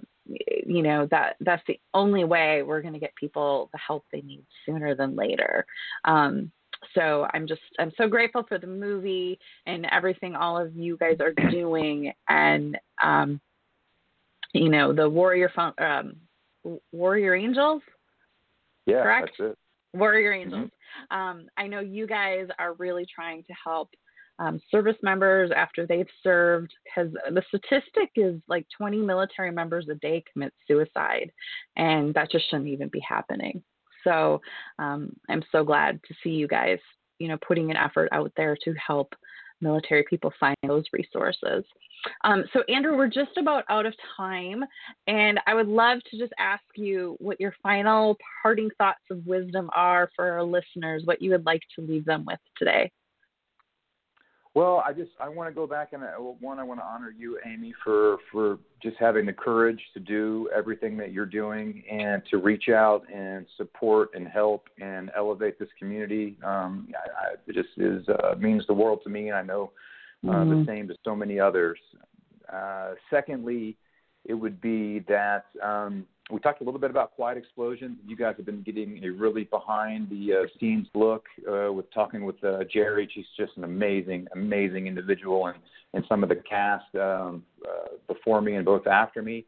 you 0.65 0.81
know 0.81 1.07
that 1.11 1.35
that's 1.41 1.63
the 1.67 1.79
only 1.93 2.23
way 2.23 2.63
we're 2.63 2.81
going 2.81 2.93
to 2.93 2.99
get 2.99 3.15
people 3.15 3.69
the 3.73 3.79
help 3.79 4.05
they 4.11 4.21
need 4.21 4.45
sooner 4.65 4.95
than 4.95 5.15
later. 5.15 5.65
Um, 6.05 6.51
so 6.95 7.27
I'm 7.33 7.47
just 7.47 7.61
I'm 7.79 7.91
so 7.97 8.07
grateful 8.07 8.43
for 8.47 8.57
the 8.57 8.67
movie 8.67 9.39
and 9.65 9.85
everything 9.91 10.35
all 10.35 10.57
of 10.57 10.75
you 10.75 10.97
guys 10.97 11.17
are 11.19 11.33
doing. 11.49 12.11
And 12.29 12.77
um 13.01 13.39
you 14.53 14.69
know 14.69 14.93
the 14.93 15.09
warrior 15.09 15.51
fun, 15.55 15.73
um 15.79 16.15
warrior 16.91 17.35
angels? 17.35 17.81
Yeah 18.85 19.03
correct? 19.03 19.31
that's 19.37 19.51
it. 19.51 19.57
Warrior 19.97 20.33
angels. 20.33 20.69
Mm-hmm. 21.11 21.17
um 21.17 21.47
I 21.57 21.67
know 21.67 21.79
you 21.79 22.07
guys 22.07 22.47
are 22.59 22.73
really 22.73 23.05
trying 23.13 23.43
to 23.43 23.53
help 23.63 23.89
um, 24.39 24.59
service 24.71 24.95
members 25.03 25.51
after 25.55 25.85
they've 25.85 26.07
served 26.23 26.73
because 26.83 27.11
the 27.31 27.43
statistic 27.49 28.09
is 28.15 28.41
like 28.47 28.65
20 28.75 28.97
military 28.97 29.51
members 29.51 29.87
a 29.91 29.95
day 29.95 30.23
commit 30.31 30.51
suicide 30.67 31.31
and 31.77 32.13
that 32.15 32.31
just 32.31 32.49
shouldn't 32.49 32.67
even 32.67 32.87
be 32.87 33.01
happening 33.07 33.61
so 34.03 34.41
um, 34.79 35.15
I'm 35.29 35.43
so 35.51 35.63
glad 35.63 35.99
to 36.07 36.13
see 36.23 36.29
you 36.29 36.47
guys, 36.47 36.79
you 37.19 37.27
know, 37.27 37.37
putting 37.45 37.71
an 37.71 37.77
effort 37.77 38.09
out 38.11 38.31
there 38.35 38.57
to 38.63 38.73
help 38.73 39.13
military 39.61 40.03
people 40.09 40.33
find 40.39 40.57
those 40.67 40.83
resources. 40.91 41.63
Um, 42.25 42.43
so, 42.51 42.63
Andrew, 42.67 42.97
we're 42.97 43.07
just 43.07 43.37
about 43.37 43.63
out 43.69 43.85
of 43.85 43.93
time, 44.17 44.63
and 45.07 45.39
I 45.47 45.53
would 45.53 45.67
love 45.67 45.99
to 46.11 46.17
just 46.17 46.33
ask 46.37 46.63
you 46.75 47.15
what 47.19 47.39
your 47.39 47.55
final 47.63 48.17
parting 48.41 48.69
thoughts 48.77 49.03
of 49.09 49.25
wisdom 49.25 49.69
are 49.73 50.09
for 50.15 50.29
our 50.29 50.43
listeners, 50.43 51.03
what 51.05 51.21
you 51.21 51.31
would 51.31 51.45
like 51.45 51.61
to 51.77 51.85
leave 51.85 52.03
them 52.03 52.25
with 52.25 52.39
today. 52.57 52.91
Well, 54.55 54.83
I 54.85 54.93
just 54.93 55.09
I 55.19 55.29
want 55.29 55.49
to 55.49 55.53
go 55.53 55.65
back 55.65 55.93
and 55.93 56.03
uh, 56.03 56.09
one 56.17 56.59
I 56.59 56.63
want 56.63 56.79
to 56.79 56.85
honor 56.85 57.11
you, 57.17 57.39
Amy, 57.43 57.73
for 57.83 58.17
for 58.31 58.59
just 58.83 58.97
having 58.99 59.25
the 59.25 59.33
courage 59.33 59.81
to 59.95 59.99
do 59.99 60.47
everything 60.55 60.95
that 60.97 61.11
you're 61.11 61.25
doing 61.25 61.83
and 61.91 62.21
to 62.29 62.37
reach 62.37 62.69
out 62.69 63.01
and 63.11 63.47
support 63.57 64.09
and 64.13 64.27
help 64.27 64.67
and 64.79 65.09
elevate 65.17 65.57
this 65.57 65.69
community. 65.79 66.37
Um, 66.45 66.87
I, 66.93 67.29
I, 67.29 67.33
it 67.47 67.55
just 67.55 67.69
is 67.77 68.07
uh, 68.07 68.35
means 68.37 68.63
the 68.67 68.75
world 68.75 68.99
to 69.05 69.09
me, 69.09 69.29
and 69.29 69.37
I 69.37 69.41
know 69.41 69.71
uh, 70.23 70.31
mm-hmm. 70.31 70.59
the 70.59 70.65
same 70.67 70.87
to 70.87 70.95
so 71.03 71.15
many 71.15 71.39
others. 71.39 71.79
Uh, 72.51 72.91
secondly, 73.09 73.75
it 74.25 74.35
would 74.35 74.61
be 74.61 74.99
that 75.07 75.45
um, 75.63 76.05
we 76.31 76.39
talked 76.39 76.61
a 76.61 76.63
little 76.63 76.79
bit 76.79 76.89
about 76.89 77.11
Quiet 77.15 77.37
Explosion. 77.37 77.97
You 78.07 78.15
guys 78.15 78.35
have 78.37 78.45
been 78.45 78.61
getting 78.61 79.03
a 79.03 79.09
really 79.09 79.43
behind 79.43 80.09
the 80.09 80.33
uh, 80.33 80.59
scenes 80.59 80.87
look 80.95 81.25
uh, 81.51 81.71
with 81.71 81.91
talking 81.93 82.23
with 82.23 82.41
uh, 82.43 82.63
Jerri. 82.73 83.07
She's 83.13 83.25
just 83.37 83.57
an 83.57 83.65
amazing, 83.65 84.27
amazing 84.33 84.87
individual, 84.87 85.47
and 85.47 85.57
and 85.93 86.03
some 86.07 86.23
of 86.23 86.29
the 86.29 86.35
cast 86.35 86.85
um, 86.95 87.43
uh, 87.67 87.89
before 88.07 88.41
me 88.41 88.55
and 88.55 88.65
both 88.65 88.87
after 88.87 89.21
me. 89.21 89.45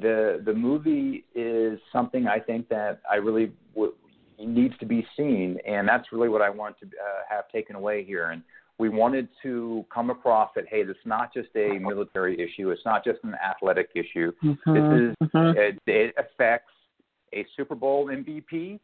The 0.00 0.40
the 0.44 0.54
movie 0.54 1.24
is 1.34 1.78
something 1.92 2.26
I 2.26 2.38
think 2.38 2.68
that 2.68 3.00
I 3.10 3.16
really 3.16 3.52
w- 3.74 3.94
needs 4.38 4.76
to 4.78 4.86
be 4.86 5.06
seen, 5.16 5.58
and 5.66 5.88
that's 5.88 6.12
really 6.12 6.28
what 6.28 6.42
I 6.42 6.50
want 6.50 6.78
to 6.80 6.86
uh, 6.86 7.22
have 7.28 7.48
taken 7.48 7.76
away 7.76 8.04
here. 8.04 8.30
And 8.30 8.42
we 8.78 8.88
wanted 8.88 9.28
to 9.42 9.84
come 9.92 10.10
across 10.10 10.50
that 10.56 10.64
hey, 10.68 10.82
this 10.82 10.96
is 10.96 11.06
not 11.06 11.32
just 11.32 11.48
a 11.56 11.78
military 11.78 12.34
issue. 12.40 12.70
It's 12.70 12.84
not 12.84 13.04
just 13.04 13.20
an 13.22 13.34
athletic 13.34 13.90
issue. 13.94 14.32
Mm-hmm, 14.42 14.74
this 14.74 15.00
is 15.00 15.28
mm-hmm. 15.28 15.58
it, 15.58 15.78
it 15.86 16.14
affects 16.18 16.72
a 17.32 17.46
Super 17.56 17.74
Bowl 17.74 18.06
MVP 18.06 18.80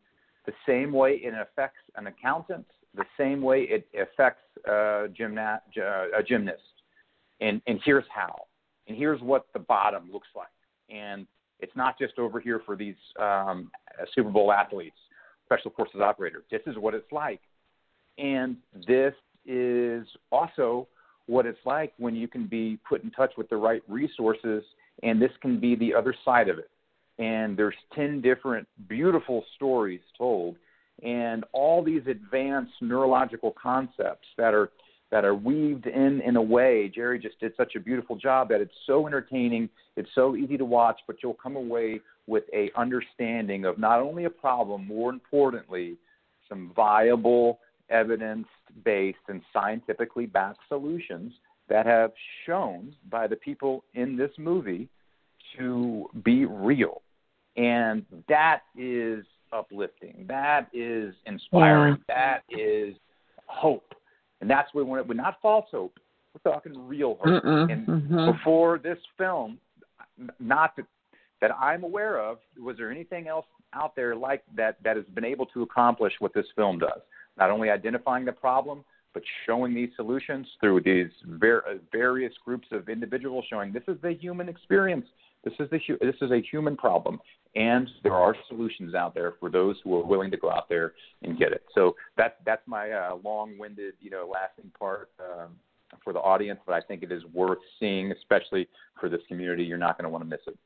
the 0.47 0.53
same 0.67 0.93
way 0.93 1.21
it 1.23 1.35
affects 1.35 1.81
an 1.97 2.07
accountant, 2.07 2.67
the 2.95 3.05
same 3.19 3.43
way 3.43 3.63
it 3.63 3.87
affects 4.01 4.43
a, 4.67 5.09
gymna- 5.19 5.61
a 5.77 6.23
gymnast. 6.23 6.63
And 7.41 7.61
and 7.67 7.81
here's 7.85 8.05
how. 8.15 8.47
And 8.87 8.97
here's 8.97 9.21
what 9.21 9.47
the 9.53 9.61
bottom 9.61 10.11
looks 10.13 10.29
like. 10.35 10.49
And 10.89 11.27
it's 11.61 11.75
not 11.77 11.99
just 11.99 12.19
over 12.19 12.41
here 12.41 12.61
for 12.65 12.77
these 12.77 12.97
um, 13.21 13.71
Super 14.15 14.31
Bowl 14.31 14.53
athletes, 14.53 14.97
special 15.45 15.71
forces 15.77 16.01
operators. 16.01 16.45
This 16.51 16.63
is 16.67 16.77
what 16.77 16.95
it's 16.95 17.11
like. 17.13 17.41
And 18.19 18.57
this 18.87 19.15
is 19.47 20.07
also 20.31 20.87
what 21.27 21.47
it's 21.47 21.59
like 21.65 21.93
when 21.99 22.15
you 22.15 22.27
can 22.27 22.47
be 22.47 22.79
put 22.89 23.05
in 23.05 23.11
touch 23.11 23.33
with 23.37 23.49
the 23.49 23.57
right 23.57 23.83
resources, 23.89 24.65
and 25.03 25.21
this 25.21 25.31
can 25.41 25.61
be 25.61 25.77
the 25.77 25.95
other 25.95 26.15
side 26.25 26.49
of 26.49 26.59
it. 26.59 26.71
And 27.19 27.57
there's 27.57 27.75
10 27.95 28.21
different 28.21 28.67
beautiful 28.89 29.45
stories 29.57 30.01
told, 30.17 30.57
and 31.03 31.45
all 31.53 31.83
these 31.83 32.03
advanced 32.07 32.73
neurological 32.81 33.55
concepts 33.61 34.27
that 34.37 34.55
are 34.55 34.71
that 35.11 35.25
are 35.25 35.35
weaved 35.35 35.87
in 35.87 36.21
in 36.21 36.37
a 36.37 36.43
way. 36.43 36.91
Jerri 36.97 37.21
just 37.21 37.39
did 37.41 37.53
such 37.57 37.75
a 37.75 37.81
beautiful 37.81 38.17
job 38.17 38.49
that 38.51 38.61
it's 38.61 38.75
so 38.87 39.07
entertaining, 39.07 39.69
it's 39.97 40.09
so 40.15 40.37
easy 40.37 40.57
to 40.57 40.65
watch, 40.65 41.01
but 41.07 41.17
you'll 41.23 41.35
come 41.35 41.57
away 41.57 42.01
with 42.27 42.45
a 42.55 42.71
understanding 42.77 43.65
of 43.65 43.79
not 43.79 44.01
only 44.01 44.25
a 44.25 44.31
problem, 44.31 44.87
more 44.87 45.11
importantly, 45.11 45.97
some 46.49 46.73
viable 46.75 47.59
evidence 47.91 48.47
based 48.85 49.19
and 49.29 49.43
scientifically 49.53 50.27
backed 50.27 50.61
solutions 50.69 51.33
that 51.69 51.87
have 51.87 52.13
shown 52.47 52.95
by 53.11 53.27
the 53.27 53.37
people 53.37 53.85
in 53.95 54.17
this 54.17 54.31
movie 54.39 54.89
to 55.57 56.09
be 56.25 56.45
real. 56.45 57.03
And 57.57 58.05
that 58.29 58.63
is 58.77 59.25
uplifting. 59.53 60.25
That 60.29 60.69
is 60.73 61.15
inspiring. 61.27 61.99
Yeah. 62.09 62.41
That 62.49 62.57
is 62.57 62.95
hope. 63.47 63.95
And 64.41 64.49
that's 64.49 64.73
what 64.73 64.85
we 64.85 64.91
want. 64.91 65.07
We're 65.07 65.15
not 65.15 65.39
false 65.43 65.67
hope. 65.71 65.99
We're 66.33 66.53
talking 66.53 66.87
real 66.87 67.19
hope. 67.21 67.43
Mm-mm. 67.45 67.73
And 67.73 67.87
mm-hmm. 67.87 68.33
before 68.33 68.79
this 68.79 68.99
film, 69.19 69.59
not 70.39 70.77
that, 70.77 70.87
that 71.41 71.51
I'm 71.59 71.85
aware 71.85 72.21
of, 72.21 72.39
was 72.59 72.77
there 72.77 72.91
anything 72.91 73.27
else 73.29 73.47
out 73.75 73.95
there 73.97 74.15
like 74.15 74.43
that 74.57 74.77
that 74.83 74.97
has 74.97 75.05
been 75.15 75.25
able 75.25 75.47
to 75.47 75.63
accomplish 75.63 76.13
what 76.21 76.33
this 76.35 76.47
film 76.57 76.79
does? 76.79 77.01
Not 77.39 77.51
only 77.51 77.71
identifying 77.71 78.25
the 78.25 78.33
problem, 78.33 78.85
but 79.13 79.23
showing 79.47 79.75
these 79.75 79.91
solutions 79.97 80.47
through 80.61 80.81
these 80.83 81.11
ver- 81.27 81.81
various 81.91 82.33
groups 82.45 82.69
of 82.71 82.89
individuals, 82.89 83.45
showing 83.51 83.73
this 83.73 83.83
is 83.89 83.97
the 84.03 84.13
human 84.13 84.49
experience. 84.49 85.07
This 85.43 85.55
is 85.59 85.69
the 85.71 85.81
hu- 85.87 85.99
this 86.01 86.17
is 86.21 86.31
a 86.31 86.41
human 86.51 86.77
problem, 86.77 87.19
and 87.57 87.89
there 88.03 88.15
are 88.15 88.37
solutions 88.49 88.95
out 88.95 89.15
there 89.15 89.35
for 89.41 89.51
those 89.51 89.77
who 89.83 89.99
are 89.99 90.05
willing 90.05 90.31
to 90.31 90.37
go 90.37 90.51
out 90.51 90.69
there 90.69 90.93
and 91.23 91.39
get 91.39 91.53
it. 91.53 91.65
So 91.75 91.97
that's 92.17 92.35
that's 92.45 92.63
my 92.67 92.91
uh, 92.91 93.17
long-winded, 93.25 93.95
you 94.01 94.11
know, 94.11 94.31
lasting 94.31 94.71
part 94.79 95.09
um, 95.19 95.57
for 96.05 96.13
the 96.13 96.21
audience, 96.21 96.61
but 96.67 96.75
I 96.75 96.81
think 96.83 97.03
it 97.03 97.11
is 97.11 97.25
worth 97.33 97.59
seeing, 97.79 98.13
especially 98.13 98.69
for 99.01 99.09
this 99.09 99.21
community. 99.29 99.65
You're 99.65 99.79
not 99.79 99.97
going 99.97 100.05
to 100.05 100.11
want 100.11 100.23
to 100.23 100.29
miss 100.29 100.41
it. 100.47 100.57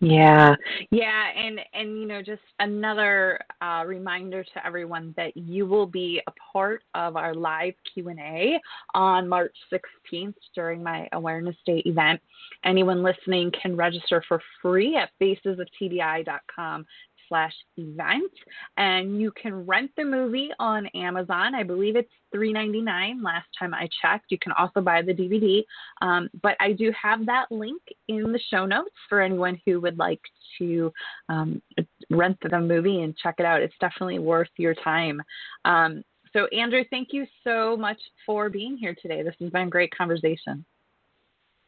Yeah, 0.00 0.54
yeah, 0.90 1.28
and 1.34 1.58
and 1.72 1.98
you 1.98 2.06
know, 2.06 2.20
just 2.20 2.42
another 2.58 3.38
uh, 3.62 3.82
reminder 3.86 4.44
to 4.44 4.66
everyone 4.66 5.14
that 5.16 5.34
you 5.34 5.66
will 5.66 5.86
be 5.86 6.20
a 6.26 6.32
part 6.52 6.82
of 6.94 7.16
our 7.16 7.34
live 7.34 7.72
Q 7.94 8.10
and 8.10 8.18
A 8.18 8.60
on 8.94 9.26
March 9.26 9.56
16th 9.72 10.34
during 10.54 10.82
my 10.82 11.08
Awareness 11.12 11.56
Day 11.64 11.82
event. 11.86 12.20
Anyone 12.62 13.02
listening 13.02 13.50
can 13.62 13.74
register 13.74 14.22
for 14.28 14.42
free 14.60 14.96
at 14.96 15.08
facesoftbi.com 15.18 16.84
slash 17.28 17.52
event 17.76 18.30
and 18.76 19.20
you 19.20 19.32
can 19.32 19.66
rent 19.66 19.90
the 19.96 20.04
movie 20.04 20.50
on 20.58 20.86
amazon. 20.88 21.54
I 21.54 21.62
believe 21.62 21.96
it's 21.96 22.10
$3.99 22.34 23.22
last 23.22 23.46
time 23.58 23.72
i 23.74 23.88
checked. 24.02 24.26
You 24.30 24.38
can 24.38 24.52
also 24.52 24.80
buy 24.80 25.02
the 25.02 25.14
dvd 25.14 25.64
um, 26.02 26.28
but 26.42 26.56
i 26.60 26.72
do 26.72 26.92
have 27.00 27.26
that 27.26 27.46
link 27.50 27.82
in 28.08 28.32
the 28.32 28.40
show 28.50 28.66
notes 28.66 28.94
for 29.08 29.20
anyone 29.20 29.60
who 29.64 29.80
would 29.80 29.98
like 29.98 30.20
to 30.58 30.92
um, 31.28 31.62
rent 32.10 32.38
the 32.42 32.60
movie 32.60 33.02
and 33.02 33.16
check 33.16 33.36
it 33.38 33.44
out. 33.44 33.62
It's 33.62 33.74
definitely 33.80 34.18
worth 34.18 34.48
your 34.56 34.74
time. 34.74 35.20
Um, 35.64 36.02
so 36.32 36.46
andrew 36.46 36.84
thank 36.90 37.08
you 37.12 37.26
so 37.44 37.76
much 37.76 37.98
for 38.24 38.48
being 38.48 38.76
here 38.76 38.94
today. 39.00 39.22
This 39.22 39.34
has 39.40 39.50
been 39.50 39.68
a 39.68 39.70
great 39.70 39.94
conversation. 39.96 40.64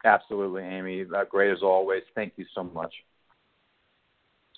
Absolutely 0.04 0.62
amy. 0.62 1.02
Uh, 1.02 1.24
great 1.24 1.50
as 1.50 1.62
always. 1.62 2.02
Thank 2.14 2.34
you 2.36 2.44
so 2.54 2.62
much 2.62 2.92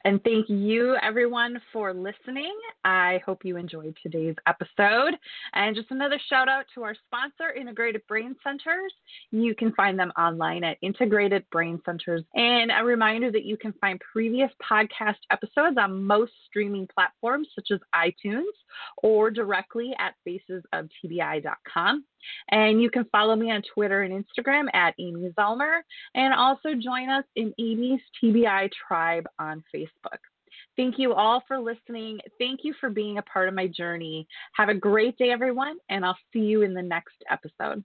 and 0.05 0.23
thank 0.25 0.49
you, 0.49 0.97
everyone, 1.03 1.61
for 1.73 1.93
listening. 1.93 2.57
I 2.85 3.21
hope 3.25 3.45
you 3.45 3.57
enjoyed 3.57 3.97
today's 4.03 4.37
episode. 4.47 5.15
And 5.53 5.77
just 5.77 5.91
another 5.91 6.19
shout 6.29 6.49
out 6.49 6.65
to 6.75 6.85
our 6.85 6.95
sponsor, 7.07 7.53
Integrated 7.53 8.07
Brain 8.07 8.35
Centers. 8.43 8.93
You 9.31 9.55
can 9.55 9.73
find 9.75 9.99
them 9.99 10.13
online 10.19 10.65
at 10.65 10.79
Integrated 10.81 11.45
Brain 11.51 11.81
Centers. 11.85 12.23
And 12.35 12.71
a 12.71 12.85
reminder 12.85 13.31
that 13.31 13.45
you 13.45 13.57
can 13.57 13.75
find 13.75 14.01
previous 14.13 14.51
podcast 14.71 15.19
episodes 15.31 15.77
on 15.79 16.05
most 16.05 16.33
streaming 16.47 16.89
platforms, 16.95 17.49
such 17.55 17.69
as 17.71 17.81
iTunes, 17.95 18.45
or 19.03 19.31
directly 19.31 19.93
at 19.99 20.15
facesoftbi.com. 20.27 22.05
And 22.51 22.81
you 22.81 22.91
can 22.91 23.05
follow 23.13 23.37
me 23.37 23.51
on 23.51 23.63
Twitter 23.75 24.03
and 24.03 24.25
Instagram 24.25 24.67
at 24.75 24.95
Amy 24.99 25.31
Zellmer, 25.39 25.81
and 26.15 26.35
also 26.35 26.75
join 26.75 27.09
us 27.09 27.25
in 27.37 27.55
Amy's 27.59 28.01
TBI 28.23 28.71
Tribe 28.89 29.27
on 29.39 29.63
Facebook. 29.75 30.19
Thank 30.77 30.99
you 30.99 31.13
all 31.15 31.43
for 31.47 31.59
listening. 31.59 32.19
Thank 32.39 32.61
you 32.63 32.75
for 32.81 32.91
being 32.91 33.19
a 33.19 33.23
part 33.23 33.49
of 33.49 33.55
my 33.55 33.67
journey. 33.67 34.27
Have 34.55 34.69
a 34.69 34.75
great 34.75 35.17
day, 35.19 35.31
everyone, 35.31 35.77
and 35.89 36.05
I'll 36.05 36.19
see 36.33 36.41
you 36.41 36.63
in 36.63 36.75
the 36.75 36.83
next 36.83 37.17
episode. 37.31 37.85